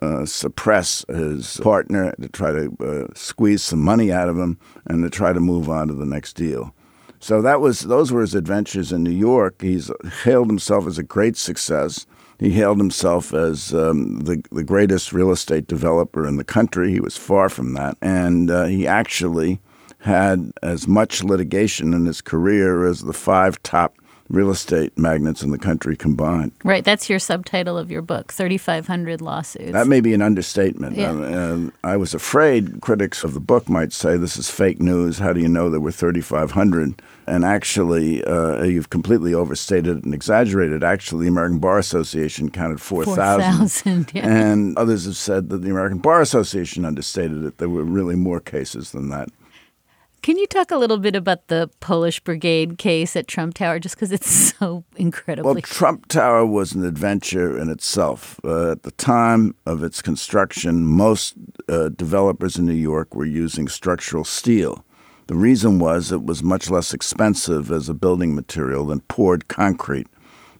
[0.02, 5.04] uh, suppress his partner, to try to uh, squeeze some money out of him, and
[5.04, 6.74] to try to move on to the next deal.
[7.20, 9.62] So that was those were his adventures in New York.
[9.62, 9.92] He's
[10.24, 12.08] hailed himself as a great success.
[12.40, 16.92] He hailed himself as um, the, the greatest real estate developer in the country.
[16.92, 17.96] He was far from that.
[18.02, 19.62] And uh, he actually
[20.00, 24.01] had as much litigation in his career as the five top
[24.32, 26.52] real estate magnates in the country combined.
[26.64, 26.84] Right.
[26.84, 29.74] That's your subtitle of your book 3,500 lawsuits.
[29.74, 30.96] That may be an understatement.
[30.96, 31.10] Yeah.
[31.10, 35.20] Um, I was afraid critics of the book might say this is fake news.
[35.20, 37.02] How do you know there were 3,500?
[37.28, 40.84] And actually, uh, you've completely overstated and exaggerated.
[40.84, 43.58] Actually, the American Bar Association counted 4,000.
[43.58, 44.28] 4,000, yeah.
[44.28, 47.58] And others have said that the American Bar Association understated it.
[47.58, 49.30] There were really more cases than that.
[50.22, 53.96] Can you talk a little bit about the Polish Brigade case at Trump Tower, just
[53.96, 55.54] because it's so incredibly.
[55.54, 58.40] Well, Trump Tower was an adventure in itself.
[58.44, 61.34] Uh, at the time of its construction, most
[61.68, 64.86] uh, developers in New York were using structural steel.
[65.26, 70.08] The reason was it was much less expensive as a building material than poured concrete.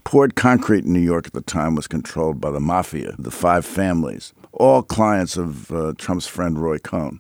[0.04, 3.66] Poured concrete in New York at the time was controlled by the mafia, the five
[3.66, 7.20] families, all clients of uh, Trump's friend Roy Cohn.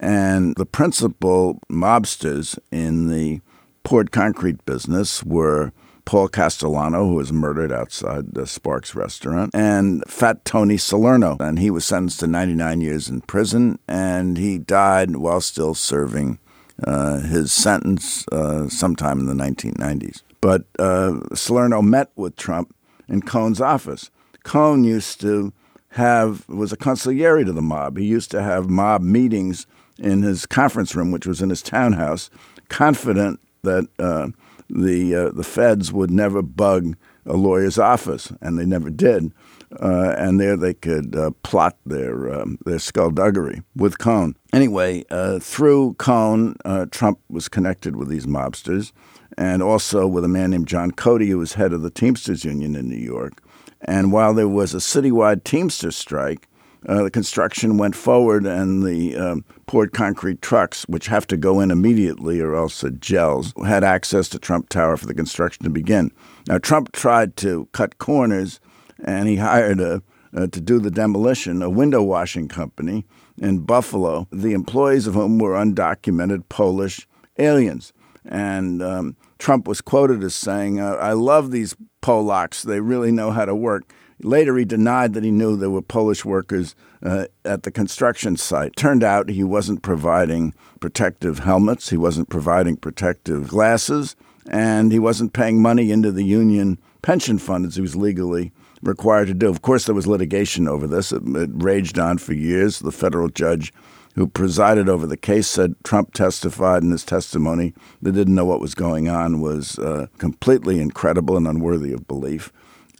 [0.00, 3.40] And the principal mobsters in the
[3.84, 5.72] poured concrete business were
[6.04, 11.36] Paul Castellano, who was murdered outside the Sparks restaurant, and Fat Tony Salerno.
[11.38, 16.38] And he was sentenced to 99 years in prison, and he died while still serving
[16.84, 20.22] uh, his sentence uh, sometime in the 1990s.
[20.40, 22.74] But uh, Salerno met with Trump
[23.08, 24.10] in Cohn's office.
[24.42, 25.52] Cohn used to
[25.90, 27.98] have was a consigliere to the mob.
[27.98, 29.66] He used to have mob meetings
[29.98, 32.30] in his conference room, which was in his townhouse,
[32.68, 34.28] confident that uh,
[34.68, 39.32] the uh, the feds would never bug a lawyer's office, and they never did.
[39.80, 44.36] Uh, and there they could uh, plot their um, their skullduggery with Cohn.
[44.52, 48.92] Anyway, uh, through Cohn, uh, Trump was connected with these mobsters,
[49.38, 52.76] and also with a man named John Cody, who was head of the Teamsters Union
[52.76, 53.42] in New York.
[53.80, 56.48] And while there was a citywide Teamsters strike,
[56.88, 61.60] uh, the construction went forward, and the um, poured concrete trucks, which have to go
[61.60, 65.70] in immediately or else it gels, had access to Trump Tower for the construction to
[65.70, 66.10] begin.
[66.48, 68.60] Now, Trump tried to cut corners,
[69.04, 70.02] and he hired a,
[70.36, 73.04] uh, to do the demolition a window washing company
[73.38, 77.06] in Buffalo, the employees of whom were undocumented Polish
[77.38, 77.92] aliens.
[78.24, 82.62] And um, Trump was quoted as saying, I love these Polacks.
[82.62, 83.92] They really know how to work.
[84.24, 88.76] Later, he denied that he knew there were Polish workers uh, at the construction site.
[88.76, 94.16] Turned out he wasn't providing protective helmets, he wasn't providing protective glasses,
[94.48, 98.52] and he wasn't paying money into the union pension fund as he was legally
[98.82, 99.48] required to do.
[99.48, 101.12] Of course, there was litigation over this.
[101.12, 102.78] It, it raged on for years.
[102.78, 103.72] The federal judge
[104.14, 108.60] who presided over the case said Trump testified in his testimony that didn't know what
[108.60, 112.52] was going on was uh, completely incredible and unworthy of belief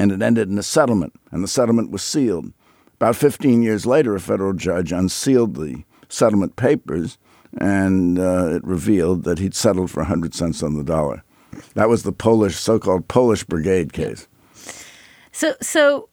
[0.02, 2.52] and it ended in a settlement, and the settlement was sealed.
[2.96, 7.18] About 15 years later, a federal judge unsealed the settlement papers,
[7.56, 11.22] and uh, it revealed that he'd settled for 100 cents on the dollar.
[11.74, 14.26] That was the Polish, so-called Polish Brigade case.
[15.30, 16.08] So, so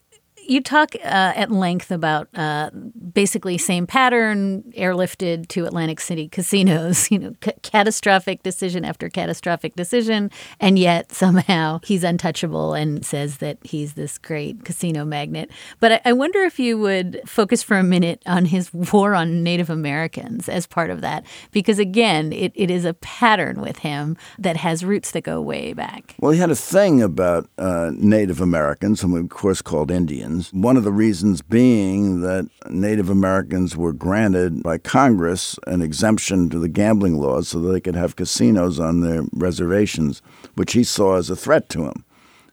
[0.50, 2.72] you talk uh, at length about uh,
[3.14, 7.08] basically same pattern airlifted to Atlantic City casinos.
[7.20, 10.30] You know, c- catastrophic decision after catastrophic decision,
[10.60, 15.50] and yet somehow he's untouchable and says that he's this great casino magnet.
[15.80, 19.44] But I, I wonder if you would focus for a minute on his war on
[19.44, 24.16] Native Americans as part of that, because again, it, it is a pattern with him
[24.38, 26.16] that has roots that go way back.
[26.20, 30.39] Well, he had a thing about uh, Native Americans, whom we, of course, called Indians.
[30.52, 36.60] One of the reasons being that Native Americans were granted by Congress an exemption to
[36.60, 40.22] the gambling laws so that they could have casinos on their reservations,
[40.56, 42.06] which he saw as a threat to him.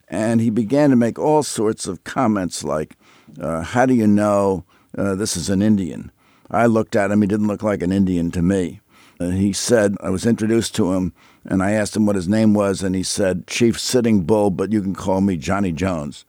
[0.09, 2.95] And he began to make all sorts of comments like,
[3.41, 4.63] uh, How do you know
[4.97, 6.11] uh, this is an Indian?
[6.49, 8.81] I looked at him, he didn't look like an Indian to me.
[9.19, 11.13] Uh, he said, I was introduced to him
[11.47, 14.71] and I asked him what his name was, and he said, Chief Sitting Bull, but
[14.71, 16.25] you can call me Johnny Jones.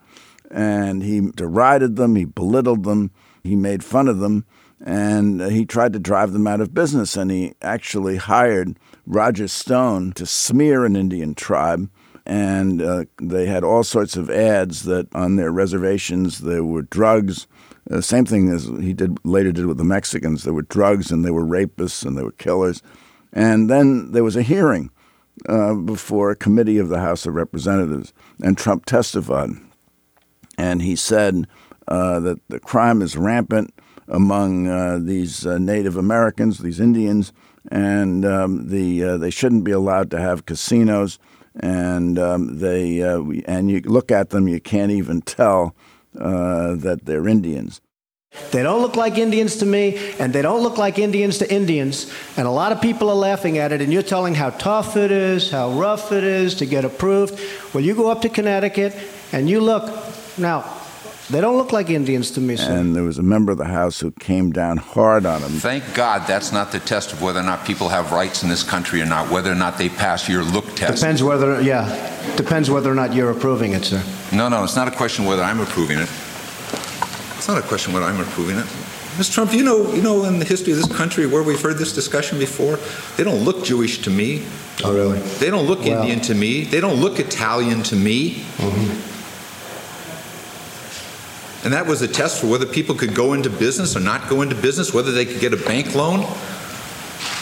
[0.51, 3.11] And he derided them, he belittled them,
[3.44, 4.46] he made fun of them,
[4.84, 7.16] and he tried to drive them out of business.
[7.16, 11.90] And he actually hired Roger Stone to smear an Indian tribe.
[12.24, 17.46] And uh, they had all sorts of ads that on their reservations there were drugs.
[17.90, 20.44] Uh, same thing as he did later did with the Mexicans.
[20.44, 22.82] There were drugs and there were rapists and there were killers.
[23.32, 24.90] And then there was a hearing
[25.49, 29.51] uh, before a committee of the House of Representatives, and Trump testified.
[30.59, 31.46] And he said
[31.87, 33.72] uh, that the crime is rampant
[34.08, 37.33] among uh, these uh, Native Americans, these Indians,
[37.70, 41.18] and um, the uh, they shouldn't be allowed to have casinos.
[41.61, 45.74] And um, they uh, we, and you look at them, you can't even tell
[46.18, 47.80] uh, that they're Indians.
[48.50, 52.12] They don't look like Indians to me, and they don't look like Indians to Indians.
[52.37, 55.11] And a lot of people are laughing at it, and you're telling how tough it
[55.11, 57.41] is, how rough it is to get approved.
[57.72, 58.95] Well, you go up to Connecticut
[59.33, 60.17] and you look.
[60.38, 60.64] Now,
[61.30, 62.72] they don't look like Indians to me, sir.
[62.72, 65.50] And there was a member of the House who came down hard on him.
[65.50, 68.62] Thank God that's not the test of whether or not people have rights in this
[68.62, 71.00] country or not, whether or not they pass your look test.
[71.02, 74.02] Depends whether, yeah, depends whether or not you're approving it, sir.
[74.32, 76.08] No, no, it's not a question whether I'm approving it.
[77.36, 78.64] It's not a question whether I'm approving it.
[79.18, 79.34] Mr.
[79.34, 81.92] Trump, you know, you know, in the history of this country where we've heard this
[81.92, 82.78] discussion before,
[83.16, 84.44] they don't look Jewish to me.
[84.84, 85.18] Oh, really?
[85.40, 86.64] They don't look Well- Indian to me.
[86.64, 88.44] They don't look Italian to me.
[88.58, 89.17] Mm-hmm.
[91.64, 94.43] And that was a test for whether people could go into business or not go
[94.43, 96.21] into business, whether they could get a bank loan.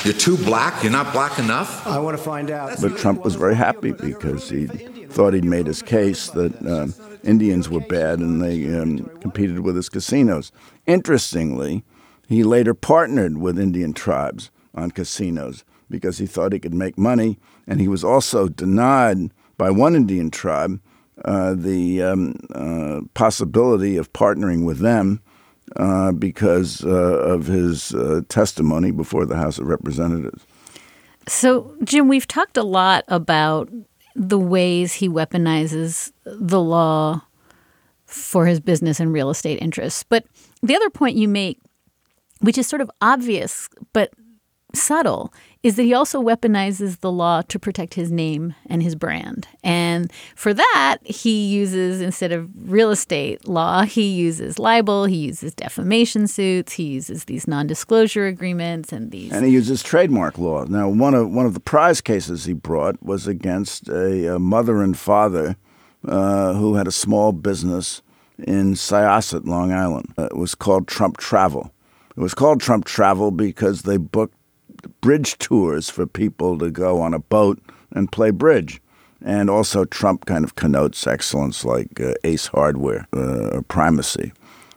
[0.05, 0.83] You're too black.
[0.83, 1.87] You're not black enough.
[1.87, 2.81] I want to find out.
[2.81, 6.87] But Trump was very happy because he thought he'd made his case that uh,
[7.25, 10.53] Indians were bad and they um, competed with his casinos.
[10.87, 11.85] Interestingly,
[12.29, 17.39] he later partnered with Indian tribes on casinos because he thought he could make money,
[17.67, 20.81] and he was also denied by one Indian tribe
[21.25, 25.21] uh, the um, uh, possibility of partnering with them
[25.77, 30.47] uh, because uh, of his uh, testimony before the House of Representatives.
[31.27, 33.69] So, Jim, we've talked a lot about
[34.15, 37.23] the ways he weaponizes the law
[38.07, 40.05] for his business and real estate interests.
[40.05, 40.25] But
[40.63, 41.59] the other point you make,
[42.41, 44.13] which is sort of obvious but
[44.75, 45.33] subtle,
[45.67, 49.49] is that he also weaponizes the law to protect his name and his brand.
[49.65, 55.55] And for that, he uses, instead of real estate law, he uses libel, he uses
[55.55, 59.33] defamation suits, he uses these non disclosure agreements and these.
[59.33, 60.65] And he uses trademark law.
[60.67, 64.83] Now, one of one of the prize cases he brought was against a, a mother
[64.83, 65.57] and father
[66.07, 68.03] uh, who had a small business
[68.39, 70.15] in Syosset, Long Island.
[70.17, 71.73] Uh, it was called Trump Travel.
[72.17, 74.36] It was called Trump Travel because they booked
[75.01, 77.61] bridge tours for people to go on a boat
[77.93, 78.81] and play bridge.
[79.25, 84.33] And also, Trump kind of connotes excellence like uh, Ace Hardware, uh, primacy.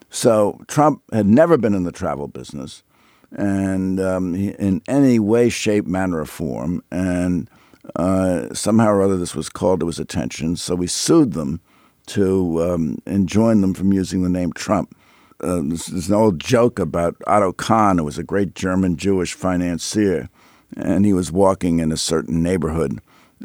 [0.09, 2.83] So, Trump had never been in the travel business
[3.31, 6.83] and um, in any way, shape, manner, or form.
[6.91, 7.49] And
[7.95, 10.55] uh, somehow or other, this was called to his attention.
[10.55, 11.61] So we sued them
[12.07, 14.95] to um, enjoin them from using the name Trump.
[15.41, 20.29] Uh, there's, an old joke about Otto Kahn, who was a great German Jewish financier,
[20.75, 22.99] and he was walking in a certain neighborhood,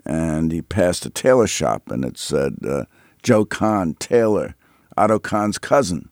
[0.05, 2.85] and he passed a tailor shop, and it said uh,
[3.23, 4.57] Joe Kahn, tailor,
[4.97, 6.09] Otto Kahn's cousin.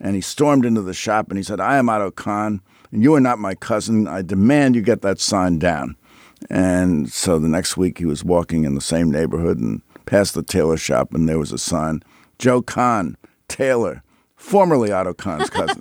[0.00, 2.60] And he stormed into the shop and he said, I am Otto Kahn,
[2.92, 4.06] and you are not my cousin.
[4.06, 5.96] I demand you get that sign down.
[6.50, 10.42] And so the next week he was walking in the same neighborhood and passed the
[10.42, 12.02] tailor shop, and there was a sign
[12.38, 13.16] Joe Kahn,
[13.48, 14.02] tailor,
[14.36, 15.80] formerly Otto Kahn's cousin.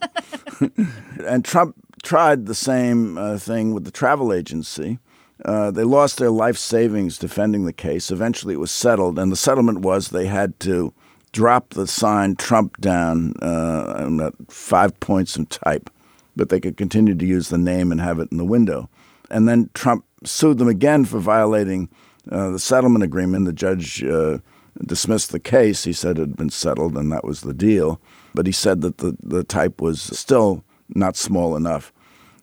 [1.25, 4.99] and Trump tried the same uh, thing with the travel agency.
[5.43, 8.09] Uh, they lost their life savings defending the case.
[8.09, 10.93] Eventually, it was settled, and the settlement was they had to
[11.33, 15.89] drop the sign Trump down uh, five points in type,
[16.35, 18.89] but they could continue to use the name and have it in the window.
[19.29, 21.89] And then Trump sued them again for violating
[22.31, 23.45] uh, the settlement agreement.
[23.45, 24.39] The judge uh,
[24.85, 25.83] dismissed the case.
[25.83, 27.99] He said it had been settled and that was the deal.
[28.35, 31.91] But he said that the, the type was still not small enough.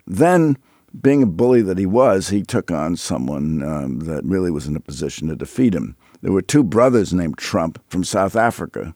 [0.06, 0.56] Then,
[1.00, 4.76] being a bully that he was, he took on someone um, that really was in
[4.76, 5.96] a position to defeat him.
[6.22, 8.94] There were two brothers named Trump from South Africa,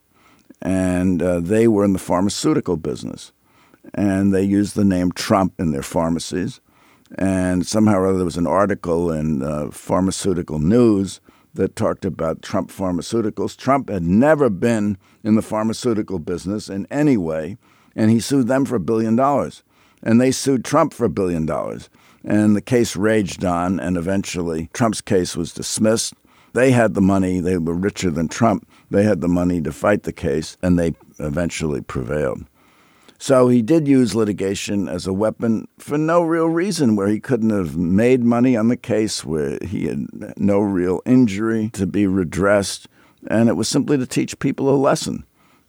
[0.61, 3.33] and uh, they were in the pharmaceutical business.
[3.95, 6.61] And they used the name Trump in their pharmacies.
[7.17, 11.21] And somehow or other, there was an article in uh, Pharmaceutical News
[11.57, 13.57] that talked about Trump Pharmaceuticals.
[13.57, 17.59] Trump had never been in the pharmaceutical business in any way,
[17.95, 19.63] and he sued them for a billion dollars.
[20.03, 21.89] And they sued Trump for a billion dollars.
[22.25, 26.15] And the case raged on, and eventually Trump's case was dismissed.
[26.53, 28.67] They had the money, they were richer than Trump.
[28.91, 32.45] They had the money to fight the case, and they eventually prevailed.
[33.19, 37.51] So he did use litigation as a weapon for no real reason, where he couldn't
[37.51, 40.07] have made money on the case, where he had
[40.39, 42.89] no real injury to be redressed,
[43.29, 45.25] and it was simply to teach people a lesson,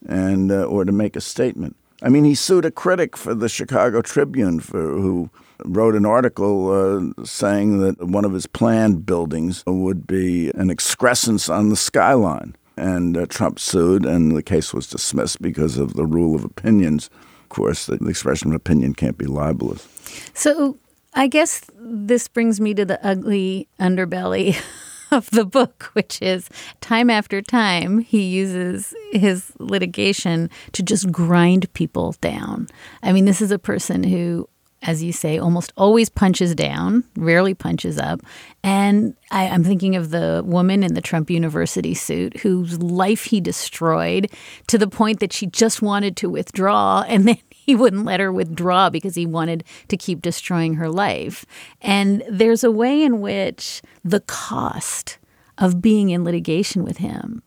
[0.08, 1.76] and uh, or to make a statement.
[2.04, 5.30] I mean, he sued a critic for the Chicago Tribune for who
[5.66, 11.50] wrote an article uh, saying that one of his planned buildings would be an excrescence
[11.50, 12.56] on the skyline.
[12.76, 17.10] And uh, Trump sued, and the case was dismissed because of the rule of opinions.
[17.48, 19.88] Of course, the, expression of opinion can't be libelous.
[20.34, 20.78] So
[21.14, 24.62] I guess this brings me to the ugly underbelly
[25.12, 26.50] of the book, which is
[26.82, 32.68] time after time he uses his litigation to just grind people down.
[33.02, 34.50] I mean, this is a person who
[34.84, 38.22] as you say, almost always punches down, rarely punches up.
[38.64, 43.42] And I, am thinking of the woman in the Trump University suit whose life he
[43.42, 44.32] destroyed
[44.68, 47.04] to the point that she just wanted to withdraw.
[47.18, 51.46] And then he wouldn't let her withdraw because he wanted to keep destroying her life.
[51.82, 55.18] And there's a way in which the cost
[55.58, 57.42] of being in litigation with him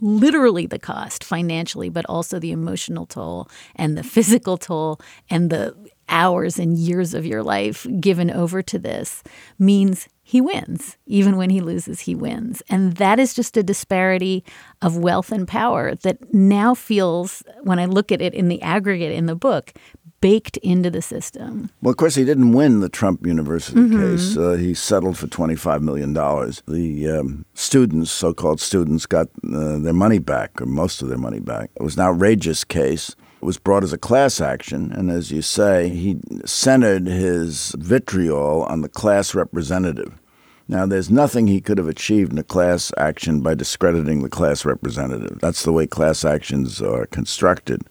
[0.00, 5.74] literally the cost financially, but also the emotional toll and the physical toll and the
[6.10, 9.22] hours and years of your life given over to this
[9.58, 10.96] means he wins.
[11.06, 12.62] Even when he loses, he wins.
[12.68, 14.44] And that is just a disparity
[14.82, 19.12] of wealth and power that now feels, when I look at it in the aggregate
[19.12, 19.72] in the book,
[20.20, 21.70] baked into the system.
[21.82, 24.16] Well, of course, he didn't win the Trump University mm-hmm.
[24.16, 24.36] case.
[24.36, 26.12] Uh, he settled for $25 million.
[26.12, 31.18] The um, students, so called students, got uh, their money back, or most of their
[31.18, 31.70] money back.
[31.74, 33.16] It was an outrageous case.
[33.42, 38.82] Was brought as a class action, and as you say, he centered his vitriol on
[38.82, 40.20] the class representative.
[40.68, 44.64] Now, there's nothing he could have achieved in a class action by discrediting the class
[44.64, 45.38] representative.
[45.40, 47.82] That's the way class actions are constructed.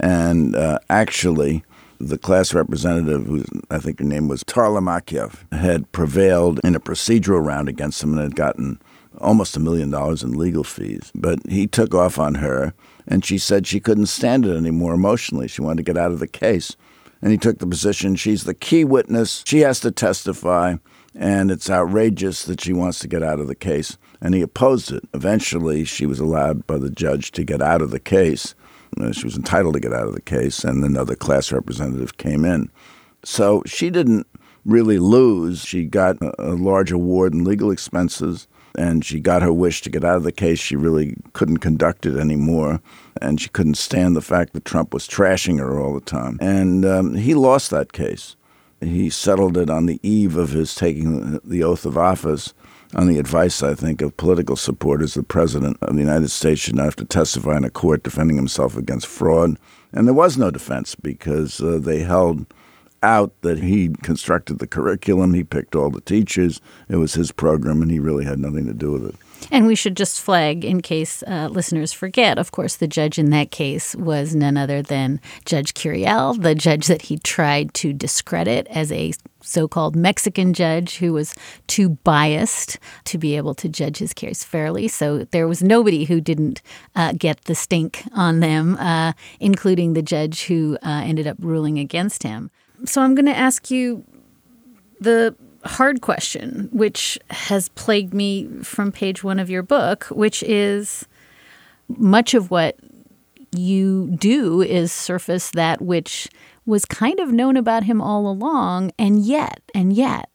[0.00, 1.64] And uh, actually,
[2.00, 6.80] the class representative, who I think her name was Tarla Makaeff, had prevailed in a
[6.80, 8.80] procedural round against him and had gotten
[9.18, 11.12] almost a million dollars in legal fees.
[11.14, 12.74] But he took off on her
[13.06, 15.48] and she said she couldn't stand it anymore emotionally.
[15.48, 16.76] She wanted to get out of the case.
[17.22, 20.76] And he took the position she's the key witness, she has to testify,
[21.14, 23.96] and it's outrageous that she wants to get out of the case.
[24.20, 25.04] And he opposed it.
[25.14, 28.54] Eventually, she was allowed by the judge to get out of the case.
[29.12, 32.70] She was entitled to get out of the case, and another class representative came in.
[33.24, 34.26] So she didn't
[34.64, 35.64] really lose.
[35.64, 40.04] She got a large award in legal expenses and she got her wish to get
[40.04, 40.58] out of the case.
[40.58, 42.80] She really couldn't conduct it anymore,
[43.20, 46.38] and she couldn't stand the fact that Trump was trashing her all the time.
[46.40, 48.36] And um, he lost that case.
[48.80, 52.52] He settled it on the eve of his taking the oath of office
[52.94, 55.14] on the advice, I think, of political supporters.
[55.14, 58.36] The President of the United States should not have to testify in a court defending
[58.36, 59.58] himself against fraud.
[59.92, 62.46] And there was no defense because uh, they held
[63.04, 67.82] out that he constructed the curriculum, he picked all the teachers, it was his program,
[67.82, 69.14] and he really had nothing to do with it.
[69.50, 73.30] And we should just flag, in case uh, listeners forget, of course, the judge in
[73.30, 78.66] that case was none other than Judge Curiel, the judge that he tried to discredit
[78.68, 79.12] as a
[79.42, 81.34] so called Mexican judge who was
[81.66, 84.88] too biased to be able to judge his case fairly.
[84.88, 86.62] So there was nobody who didn't
[86.96, 91.78] uh, get the stink on them, uh, including the judge who uh, ended up ruling
[91.78, 92.50] against him.
[92.86, 94.04] So I'm going to ask you
[95.00, 95.34] the
[95.64, 101.06] hard question, which has plagued me from page one of your book, which is
[101.88, 102.76] much of what
[103.52, 106.28] you do is surface that which
[106.66, 108.90] was kind of known about him all along.
[108.98, 110.28] And yet, and yet,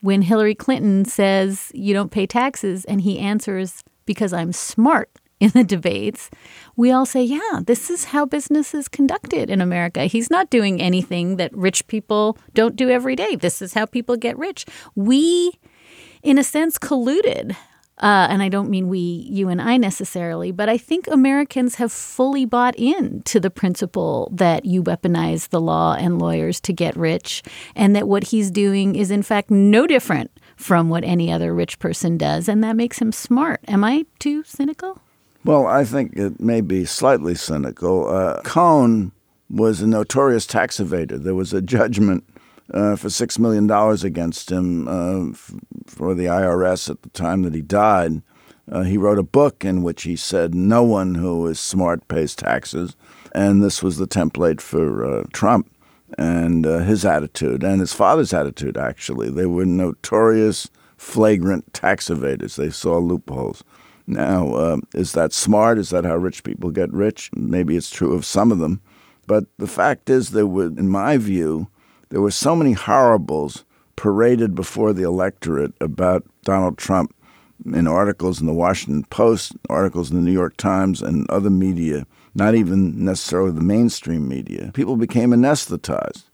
[0.00, 5.10] when Hillary Clinton says, You don't pay taxes, and he answers, Because I'm smart,
[5.40, 6.30] in the debates,
[6.78, 10.04] we all say, yeah, this is how business is conducted in America.
[10.04, 13.34] He's not doing anything that rich people don't do every day.
[13.34, 14.64] This is how people get rich.
[14.94, 15.58] We,
[16.22, 17.56] in a sense, colluded.
[17.98, 21.90] Uh, and I don't mean we, you and I necessarily, but I think Americans have
[21.90, 26.96] fully bought in to the principle that you weaponize the law and lawyers to get
[26.96, 27.42] rich,
[27.74, 31.80] and that what he's doing is, in fact, no different from what any other rich
[31.80, 33.62] person does, and that makes him smart.
[33.66, 35.02] Am I too cynical?
[35.48, 38.06] Well, I think it may be slightly cynical.
[38.06, 39.12] Uh, Cohn
[39.48, 41.16] was a notorious tax evader.
[41.16, 42.24] There was a judgment
[42.74, 43.70] uh, for $6 million
[44.04, 45.54] against him uh, f-
[45.86, 48.20] for the IRS at the time that he died.
[48.70, 52.34] Uh, he wrote a book in which he said, No one who is smart pays
[52.36, 52.94] taxes.
[53.34, 55.74] And this was the template for uh, Trump
[56.18, 59.30] and uh, his attitude and his father's attitude, actually.
[59.30, 60.68] They were notorious,
[60.98, 62.56] flagrant tax evaders.
[62.56, 63.64] They saw loopholes.
[64.08, 65.76] Now, uh, is that smart?
[65.78, 67.30] Is that how rich people get rich?
[67.34, 68.80] Maybe it's true of some of them.
[69.26, 71.68] But the fact is, there were, in my view,
[72.08, 73.66] there were so many horribles
[73.96, 77.14] paraded before the electorate about Donald Trump
[77.66, 82.06] in articles in the Washington Post, articles in the New York Times, and other media,
[82.34, 84.70] not even necessarily the mainstream media.
[84.72, 86.24] People became anesthetized,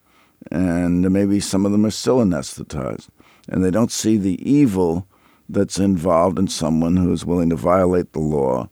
[0.52, 3.08] and maybe some of them are still anesthetized,
[3.48, 5.08] and they don't see the evil
[5.48, 8.68] that's involved in someone who is willing to violate the law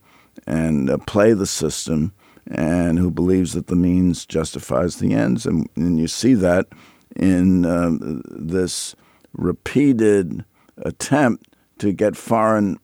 [0.46, 2.12] and uh, play the system
[2.50, 5.46] and who believes that the means justifies the ends.
[5.46, 6.66] And, and you see that
[7.14, 8.94] in um, this
[9.32, 10.44] repeated
[10.78, 12.78] attempt to get foreign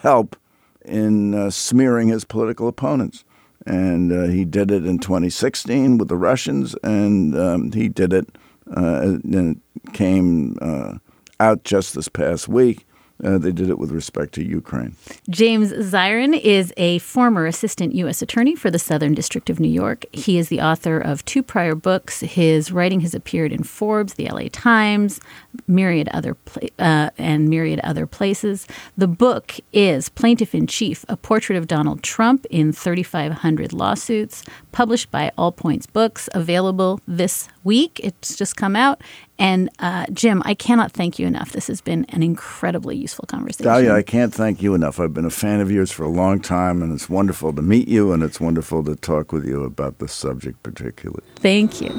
[0.00, 0.36] help
[0.84, 3.24] in uh, smearing his political opponents.
[3.66, 8.28] And uh, he did it in 2016 with the Russians, and um, he did it,
[8.76, 10.98] uh, and it came uh,
[11.40, 12.86] out just this past week
[13.22, 14.96] uh, they did it with respect to Ukraine.
[15.30, 18.20] James Zirin is a former assistant U.S.
[18.22, 20.04] attorney for the Southern District of New York.
[20.12, 22.20] He is the author of two prior books.
[22.20, 24.48] His writing has appeared in Forbes, the L.A.
[24.48, 25.20] Times,
[25.68, 28.66] myriad other pla- uh, and myriad other places.
[28.96, 34.42] The book is Plaintiff in Chief: A Portrait of Donald Trump in 3,500 Lawsuits,
[34.72, 36.28] published by All Points Books.
[36.34, 38.00] Available this week.
[38.02, 39.00] It's just come out.
[39.38, 41.52] And uh, Jim, I cannot thank you enough.
[41.52, 43.66] This has been an incredibly useful conversation.
[43.66, 45.00] Dahlia, I can't thank you enough.
[45.00, 47.88] I've been a fan of yours for a long time, and it's wonderful to meet
[47.88, 51.24] you, and it's wonderful to talk with you about this subject particularly.
[51.36, 51.90] Thank you.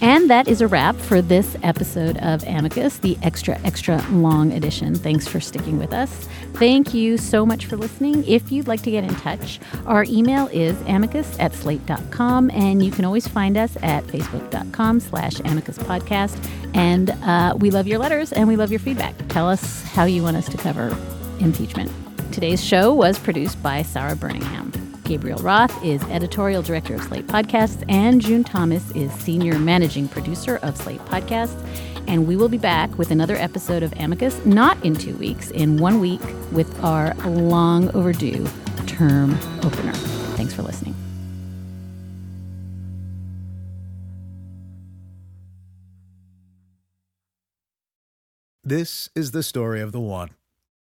[0.00, 4.94] And that is a wrap for this episode of Amicus, the extra, extra long edition.
[4.94, 6.28] Thanks for sticking with us.
[6.54, 8.24] Thank you so much for listening.
[8.26, 12.90] If you'd like to get in touch, our email is amicus at slate.com, and you
[12.90, 16.46] can always find us at facebook.com slash amicus podcast.
[16.74, 19.14] And uh, we love your letters and we love your feedback.
[19.28, 20.96] Tell us how you want us to cover
[21.40, 21.90] impeachment.
[22.32, 24.95] Today's show was produced by Sarah Birmingham.
[25.06, 30.56] Gabriel Roth is editorial director of Slate Podcasts, and June Thomas is senior managing producer
[30.62, 31.56] of Slate Podcasts.
[32.08, 35.76] And we will be back with another episode of Amicus, not in two weeks, in
[35.76, 36.20] one week,
[36.50, 38.46] with our long overdue
[38.86, 39.92] term opener.
[40.34, 40.94] Thanks for listening.
[48.64, 50.30] This is the story of the one.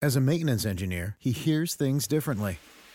[0.02, 2.58] As a maintenance engineer, he hears things differently.